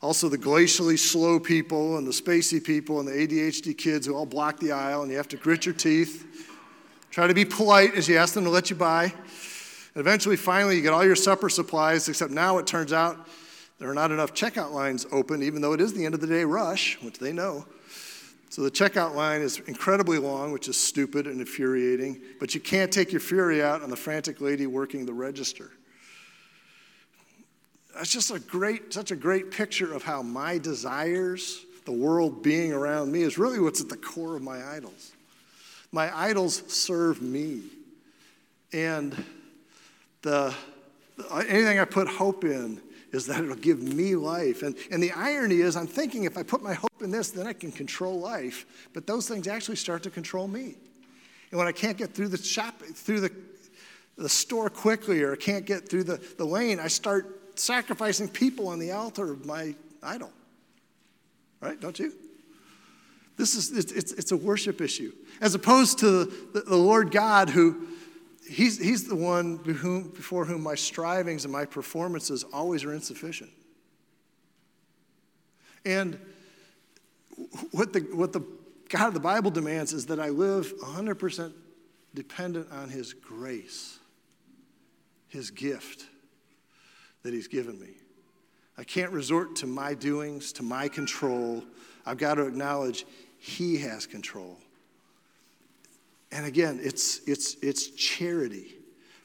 also 0.00 0.28
the 0.28 0.36
glacially 0.36 0.98
slow 0.98 1.38
people 1.38 1.98
and 1.98 2.06
the 2.06 2.10
spacey 2.10 2.62
people 2.62 2.98
and 2.98 3.08
the 3.08 3.12
ADHD 3.12 3.78
kids 3.78 4.06
who 4.06 4.14
all 4.14 4.26
block 4.26 4.58
the 4.58 4.72
aisle, 4.72 5.02
and 5.02 5.10
you 5.10 5.16
have 5.16 5.28
to 5.28 5.36
grit 5.36 5.64
your 5.64 5.74
teeth. 5.74 6.48
Try 7.12 7.26
to 7.26 7.34
be 7.34 7.44
polite 7.44 7.94
as 7.94 8.08
you 8.08 8.16
ask 8.16 8.32
them 8.32 8.44
to 8.44 8.50
let 8.50 8.70
you 8.70 8.76
buy. 8.76 9.04
And 9.04 10.00
eventually, 10.00 10.36
finally, 10.36 10.76
you 10.76 10.82
get 10.82 10.94
all 10.94 11.04
your 11.04 11.14
supper 11.14 11.50
supplies, 11.50 12.08
except 12.08 12.32
now 12.32 12.56
it 12.56 12.66
turns 12.66 12.90
out 12.90 13.28
there 13.78 13.90
are 13.90 13.94
not 13.94 14.10
enough 14.10 14.32
checkout 14.32 14.72
lines 14.72 15.06
open, 15.12 15.42
even 15.42 15.60
though 15.60 15.74
it 15.74 15.80
is 15.82 15.92
the 15.92 16.06
end 16.06 16.14
of 16.14 16.22
the 16.22 16.26
day 16.26 16.44
rush, 16.44 16.98
which 17.02 17.18
they 17.18 17.30
know. 17.30 17.66
So 18.48 18.62
the 18.62 18.70
checkout 18.70 19.14
line 19.14 19.42
is 19.42 19.58
incredibly 19.66 20.16
long, 20.16 20.52
which 20.52 20.68
is 20.68 20.76
stupid 20.78 21.26
and 21.26 21.38
infuriating, 21.38 22.18
but 22.40 22.54
you 22.54 22.62
can't 22.62 22.90
take 22.90 23.12
your 23.12 23.20
fury 23.20 23.62
out 23.62 23.82
on 23.82 23.90
the 23.90 23.96
frantic 23.96 24.40
lady 24.40 24.66
working 24.66 25.04
the 25.04 25.12
register. 25.12 25.70
That's 27.94 28.10
just 28.10 28.30
a 28.30 28.38
great, 28.38 28.94
such 28.94 29.10
a 29.10 29.16
great 29.16 29.50
picture 29.50 29.92
of 29.92 30.02
how 30.02 30.22
my 30.22 30.56
desires, 30.56 31.66
the 31.84 31.92
world 31.92 32.42
being 32.42 32.72
around 32.72 33.12
me, 33.12 33.20
is 33.20 33.36
really 33.36 33.60
what's 33.60 33.82
at 33.82 33.90
the 33.90 33.98
core 33.98 34.36
of 34.36 34.42
my 34.42 34.66
idols. 34.74 35.11
My 35.92 36.16
idols 36.16 36.62
serve 36.72 37.20
me. 37.20 37.62
And 38.72 39.24
the, 40.22 40.54
uh, 41.30 41.44
anything 41.46 41.78
I 41.78 41.84
put 41.84 42.08
hope 42.08 42.44
in 42.44 42.80
is 43.12 43.26
that 43.26 43.44
it'll 43.44 43.54
give 43.56 43.82
me 43.82 44.16
life. 44.16 44.62
And, 44.62 44.74
and 44.90 45.02
the 45.02 45.12
irony 45.12 45.56
is, 45.60 45.76
I'm 45.76 45.86
thinking 45.86 46.24
if 46.24 46.38
I 46.38 46.42
put 46.42 46.62
my 46.62 46.72
hope 46.72 47.02
in 47.02 47.10
this, 47.10 47.30
then 47.30 47.46
I 47.46 47.52
can 47.52 47.70
control 47.70 48.18
life. 48.18 48.64
But 48.94 49.06
those 49.06 49.28
things 49.28 49.46
actually 49.46 49.76
start 49.76 50.02
to 50.04 50.10
control 50.10 50.48
me. 50.48 50.74
And 51.50 51.58
when 51.58 51.68
I 51.68 51.72
can't 51.72 51.98
get 51.98 52.14
through 52.14 52.28
the 52.28 52.38
shop, 52.38 52.80
through 52.80 53.20
the, 53.20 53.32
the 54.16 54.28
store 54.30 54.70
quickly, 54.70 55.22
or 55.22 55.34
I 55.34 55.36
can't 55.36 55.66
get 55.66 55.86
through 55.86 56.04
the, 56.04 56.16
the 56.38 56.46
lane, 56.46 56.80
I 56.80 56.88
start 56.88 57.58
sacrificing 57.58 58.28
people 58.28 58.68
on 58.68 58.78
the 58.78 58.92
altar 58.92 59.30
of 59.30 59.44
my 59.44 59.74
idol. 60.02 60.30
Right? 61.60 61.78
Don't 61.78 61.98
you? 61.98 62.14
This 63.36 63.54
is 63.54 63.70
it's, 63.72 64.12
it's, 64.12 64.32
a 64.32 64.36
worship 64.36 64.80
issue. 64.80 65.12
As 65.40 65.54
opposed 65.54 65.98
to 66.00 66.24
the, 66.24 66.60
the 66.60 66.76
Lord 66.76 67.10
God 67.10 67.48
who 67.48 67.86
he's, 68.48 68.78
he's 68.78 69.08
the 69.08 69.16
one 69.16 69.56
before 69.56 70.44
whom 70.44 70.62
my 70.62 70.74
strivings 70.74 71.44
and 71.44 71.52
my 71.52 71.64
performances 71.64 72.44
always 72.52 72.84
are 72.84 72.92
insufficient. 72.92 73.50
And 75.84 76.18
what 77.70 77.92
the, 77.92 78.00
what 78.00 78.32
the 78.32 78.42
God 78.88 79.08
of 79.08 79.14
the 79.14 79.20
Bible 79.20 79.50
demands 79.50 79.92
is 79.92 80.06
that 80.06 80.20
I 80.20 80.28
live 80.28 80.72
100% 80.80 81.52
dependent 82.14 82.70
on 82.70 82.88
His 82.88 83.14
grace, 83.14 83.98
His 85.28 85.50
gift 85.50 86.06
that 87.22 87.32
He's 87.32 87.48
given 87.48 87.80
me. 87.80 87.94
I 88.76 88.84
can't 88.84 89.12
resort 89.12 89.56
to 89.56 89.66
my 89.66 89.94
doings, 89.94 90.52
to 90.54 90.62
my 90.62 90.88
control. 90.88 91.64
I've 92.06 92.18
got 92.18 92.34
to 92.34 92.46
acknowledge 92.46 93.06
He 93.38 93.78
has 93.78 94.06
control. 94.06 94.58
And 96.30 96.46
again, 96.46 96.80
it's, 96.82 97.20
it's, 97.26 97.56
it's 97.62 97.88
charity, 97.88 98.74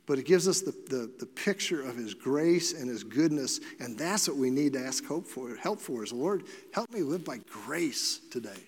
but 0.05 0.19
it 0.19 0.25
gives 0.25 0.47
us 0.47 0.61
the, 0.61 0.71
the, 0.89 1.09
the 1.19 1.25
picture 1.25 1.81
of 1.81 1.95
His 1.95 2.13
grace 2.13 2.73
and 2.73 2.89
His 2.89 3.03
goodness, 3.03 3.59
and 3.79 3.97
that's 3.97 4.27
what 4.27 4.37
we 4.37 4.49
need 4.49 4.73
to 4.73 4.79
ask 4.79 5.05
hope 5.05 5.25
for, 5.25 5.55
help 5.55 5.79
for 5.79 6.03
is, 6.03 6.11
Lord, 6.11 6.43
help 6.73 6.91
me 6.91 7.01
live 7.01 7.23
by 7.23 7.39
grace 7.65 8.19
today. 8.31 8.63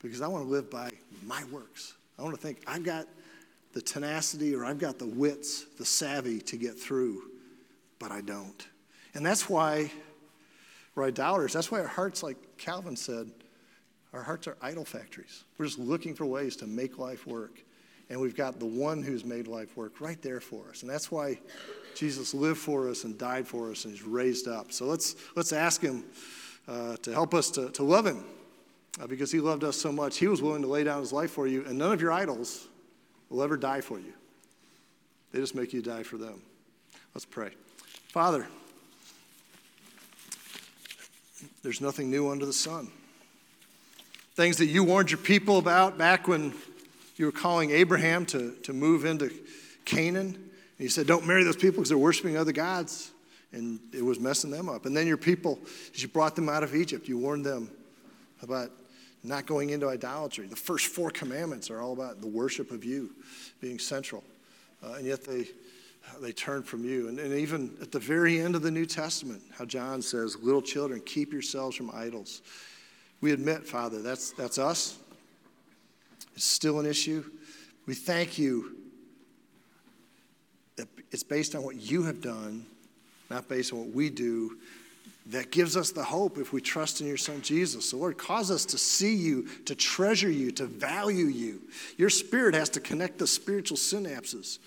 Because 0.00 0.20
I 0.20 0.26
want 0.26 0.44
to 0.44 0.50
live 0.50 0.70
by 0.70 0.90
my 1.26 1.44
works. 1.52 1.94
I 2.18 2.22
want 2.22 2.34
to 2.34 2.40
think 2.40 2.62
I've 2.66 2.82
got 2.82 3.06
the 3.72 3.80
tenacity 3.80 4.54
or 4.54 4.64
I've 4.64 4.78
got 4.78 4.98
the 4.98 5.06
wits, 5.06 5.64
the 5.78 5.84
savvy 5.84 6.40
to 6.40 6.56
get 6.56 6.78
through 6.78 7.22
but 8.02 8.10
I 8.10 8.20
don't. 8.20 8.66
And 9.14 9.24
that's 9.24 9.48
why 9.48 9.92
we're 10.94 11.04
idolaters. 11.04 11.52
That's 11.52 11.70
why 11.70 11.80
our 11.80 11.86
hearts, 11.86 12.22
like 12.22 12.36
Calvin 12.58 12.96
said, 12.96 13.30
our 14.12 14.22
hearts 14.22 14.46
are 14.46 14.56
idol 14.60 14.84
factories. 14.84 15.44
We're 15.56 15.66
just 15.66 15.78
looking 15.78 16.14
for 16.14 16.26
ways 16.26 16.56
to 16.56 16.66
make 16.66 16.98
life 16.98 17.26
work. 17.26 17.62
And 18.10 18.20
we've 18.20 18.36
got 18.36 18.58
the 18.58 18.66
one 18.66 19.02
who's 19.02 19.24
made 19.24 19.48
life 19.48 19.74
work 19.76 20.00
right 20.00 20.20
there 20.20 20.40
for 20.40 20.68
us. 20.68 20.82
And 20.82 20.90
that's 20.90 21.10
why 21.10 21.38
Jesus 21.94 22.34
lived 22.34 22.58
for 22.58 22.90
us 22.90 23.04
and 23.04 23.16
died 23.16 23.48
for 23.48 23.70
us 23.70 23.84
and 23.84 23.94
he's 23.94 24.02
raised 24.02 24.48
up. 24.48 24.70
So 24.70 24.84
let's, 24.84 25.16
let's 25.34 25.52
ask 25.52 25.80
him 25.80 26.04
uh, 26.68 26.96
to 26.96 27.12
help 27.12 27.32
us 27.32 27.50
to, 27.52 27.70
to 27.70 27.82
love 27.82 28.06
him 28.06 28.24
uh, 29.00 29.06
because 29.06 29.32
he 29.32 29.40
loved 29.40 29.64
us 29.64 29.76
so 29.76 29.90
much. 29.90 30.18
He 30.18 30.28
was 30.28 30.42
willing 30.42 30.62
to 30.62 30.68
lay 30.68 30.84
down 30.84 31.00
his 31.00 31.12
life 31.12 31.30
for 31.30 31.46
you, 31.46 31.64
and 31.66 31.78
none 31.78 31.92
of 31.92 32.02
your 32.02 32.12
idols 32.12 32.68
will 33.30 33.42
ever 33.42 33.56
die 33.56 33.80
for 33.80 33.98
you. 33.98 34.12
They 35.32 35.40
just 35.40 35.54
make 35.54 35.72
you 35.72 35.80
die 35.80 36.02
for 36.02 36.18
them. 36.18 36.42
Let's 37.14 37.24
pray. 37.24 37.50
Father, 38.08 38.46
there's 41.62 41.80
nothing 41.80 42.10
new 42.10 42.30
under 42.30 42.46
the 42.46 42.52
sun. 42.52 42.90
Things 44.34 44.58
that 44.58 44.66
you 44.66 44.82
warned 44.84 45.10
your 45.10 45.18
people 45.18 45.58
about 45.58 45.98
back 45.98 46.26
when 46.26 46.54
you 47.16 47.26
were 47.26 47.32
calling 47.32 47.70
Abraham 47.70 48.26
to, 48.26 48.52
to 48.62 48.72
move 48.72 49.04
into 49.04 49.30
Canaan. 49.84 50.26
And 50.26 50.44
you 50.78 50.88
said, 50.88 51.06
Don't 51.06 51.26
marry 51.26 51.44
those 51.44 51.56
people 51.56 51.76
because 51.76 51.88
they're 51.88 51.98
worshiping 51.98 52.36
other 52.36 52.52
gods. 52.52 53.10
And 53.52 53.78
it 53.92 54.02
was 54.02 54.18
messing 54.18 54.50
them 54.50 54.68
up. 54.68 54.86
And 54.86 54.96
then 54.96 55.06
your 55.06 55.18
people, 55.18 55.58
as 55.94 56.02
you 56.02 56.08
brought 56.08 56.34
them 56.34 56.48
out 56.48 56.62
of 56.62 56.74
Egypt, 56.74 57.06
you 57.06 57.18
warned 57.18 57.44
them 57.44 57.70
about 58.42 58.70
not 59.22 59.46
going 59.46 59.70
into 59.70 59.88
idolatry. 59.88 60.46
The 60.46 60.56
first 60.56 60.86
four 60.86 61.10
commandments 61.10 61.70
are 61.70 61.80
all 61.80 61.92
about 61.92 62.20
the 62.20 62.26
worship 62.26 62.70
of 62.70 62.84
you 62.84 63.10
being 63.60 63.78
central. 63.78 64.24
Uh, 64.82 64.94
and 64.94 65.06
yet 65.06 65.24
they 65.24 65.46
they 66.20 66.32
turn 66.32 66.62
from 66.62 66.84
you. 66.84 67.08
And, 67.08 67.18
and 67.18 67.32
even 67.32 67.76
at 67.80 67.92
the 67.92 67.98
very 67.98 68.40
end 68.40 68.54
of 68.54 68.62
the 68.62 68.70
New 68.70 68.86
Testament, 68.86 69.42
how 69.56 69.64
John 69.64 70.02
says, 70.02 70.36
Little 70.40 70.62
children, 70.62 71.00
keep 71.04 71.32
yourselves 71.32 71.76
from 71.76 71.90
idols. 71.92 72.42
We 73.20 73.32
admit, 73.32 73.66
Father, 73.66 74.02
that's, 74.02 74.32
that's 74.32 74.58
us. 74.58 74.98
It's 76.34 76.44
still 76.44 76.80
an 76.80 76.86
issue. 76.86 77.24
We 77.86 77.94
thank 77.94 78.38
you 78.38 78.76
that 80.76 80.88
it's 81.10 81.22
based 81.22 81.54
on 81.54 81.62
what 81.62 81.76
you 81.76 82.02
have 82.04 82.20
done, 82.20 82.66
not 83.30 83.48
based 83.48 83.72
on 83.72 83.80
what 83.80 83.88
we 83.88 84.10
do. 84.10 84.58
That 85.26 85.52
gives 85.52 85.76
us 85.76 85.92
the 85.92 86.02
hope 86.02 86.36
if 86.38 86.52
we 86.52 86.60
trust 86.60 87.00
in 87.00 87.06
your 87.06 87.16
Son 87.16 87.42
Jesus. 87.42 87.90
So, 87.90 87.96
Lord, 87.98 88.18
cause 88.18 88.50
us 88.50 88.64
to 88.66 88.78
see 88.78 89.14
you, 89.14 89.46
to 89.66 89.74
treasure 89.76 90.30
you, 90.30 90.50
to 90.52 90.66
value 90.66 91.26
you. 91.26 91.60
Your 91.96 92.10
Spirit 92.10 92.56
has 92.56 92.68
to 92.70 92.80
connect 92.80 93.18
the 93.18 93.26
spiritual 93.28 93.76
synapses 93.76 94.58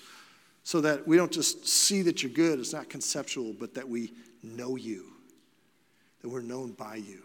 so 0.65 0.81
that 0.81 1.07
we 1.07 1.15
don't 1.15 1.31
just 1.31 1.65
see 1.65 2.01
that 2.01 2.21
you're 2.21 2.31
good, 2.31 2.59
it's 2.59 2.73
not 2.73 2.89
conceptual, 2.89 3.53
but 3.57 3.73
that 3.75 3.87
we 3.87 4.11
know 4.43 4.75
you, 4.75 5.05
that 6.21 6.27
we're 6.27 6.41
known 6.41 6.73
by 6.73 6.95
you. 6.95 7.21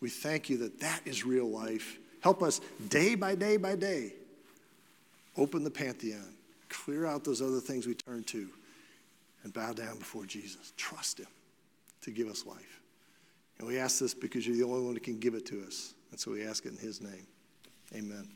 We 0.00 0.08
thank 0.08 0.50
you 0.50 0.56
that 0.58 0.80
that 0.80 1.02
is 1.04 1.24
real 1.24 1.48
life. 1.48 1.98
Help 2.20 2.42
us 2.42 2.60
day 2.88 3.14
by 3.14 3.36
day 3.36 3.56
by 3.56 3.76
day 3.76 4.14
open 5.36 5.64
the 5.64 5.70
pantheon, 5.70 6.34
clear 6.68 7.06
out 7.06 7.24
those 7.24 7.40
other 7.40 7.60
things 7.60 7.86
we 7.86 7.94
turn 7.94 8.24
to, 8.24 8.48
and 9.44 9.52
bow 9.52 9.72
down 9.72 9.98
before 9.98 10.24
Jesus. 10.24 10.72
Trust 10.76 11.18
Him 11.18 11.26
to 12.02 12.10
give 12.10 12.28
us 12.28 12.46
life. 12.46 12.80
And 13.58 13.66
we 13.66 13.78
ask 13.78 13.98
this 13.98 14.14
because 14.14 14.46
you're 14.46 14.56
the 14.56 14.64
only 14.64 14.84
one 14.84 14.94
who 14.94 15.00
can 15.00 15.18
give 15.18 15.34
it 15.34 15.46
to 15.46 15.62
us. 15.64 15.94
And 16.10 16.18
so 16.18 16.32
we 16.32 16.44
ask 16.44 16.64
it 16.66 16.72
in 16.72 16.78
His 16.78 17.00
name. 17.00 17.26
Amen. 17.94 18.28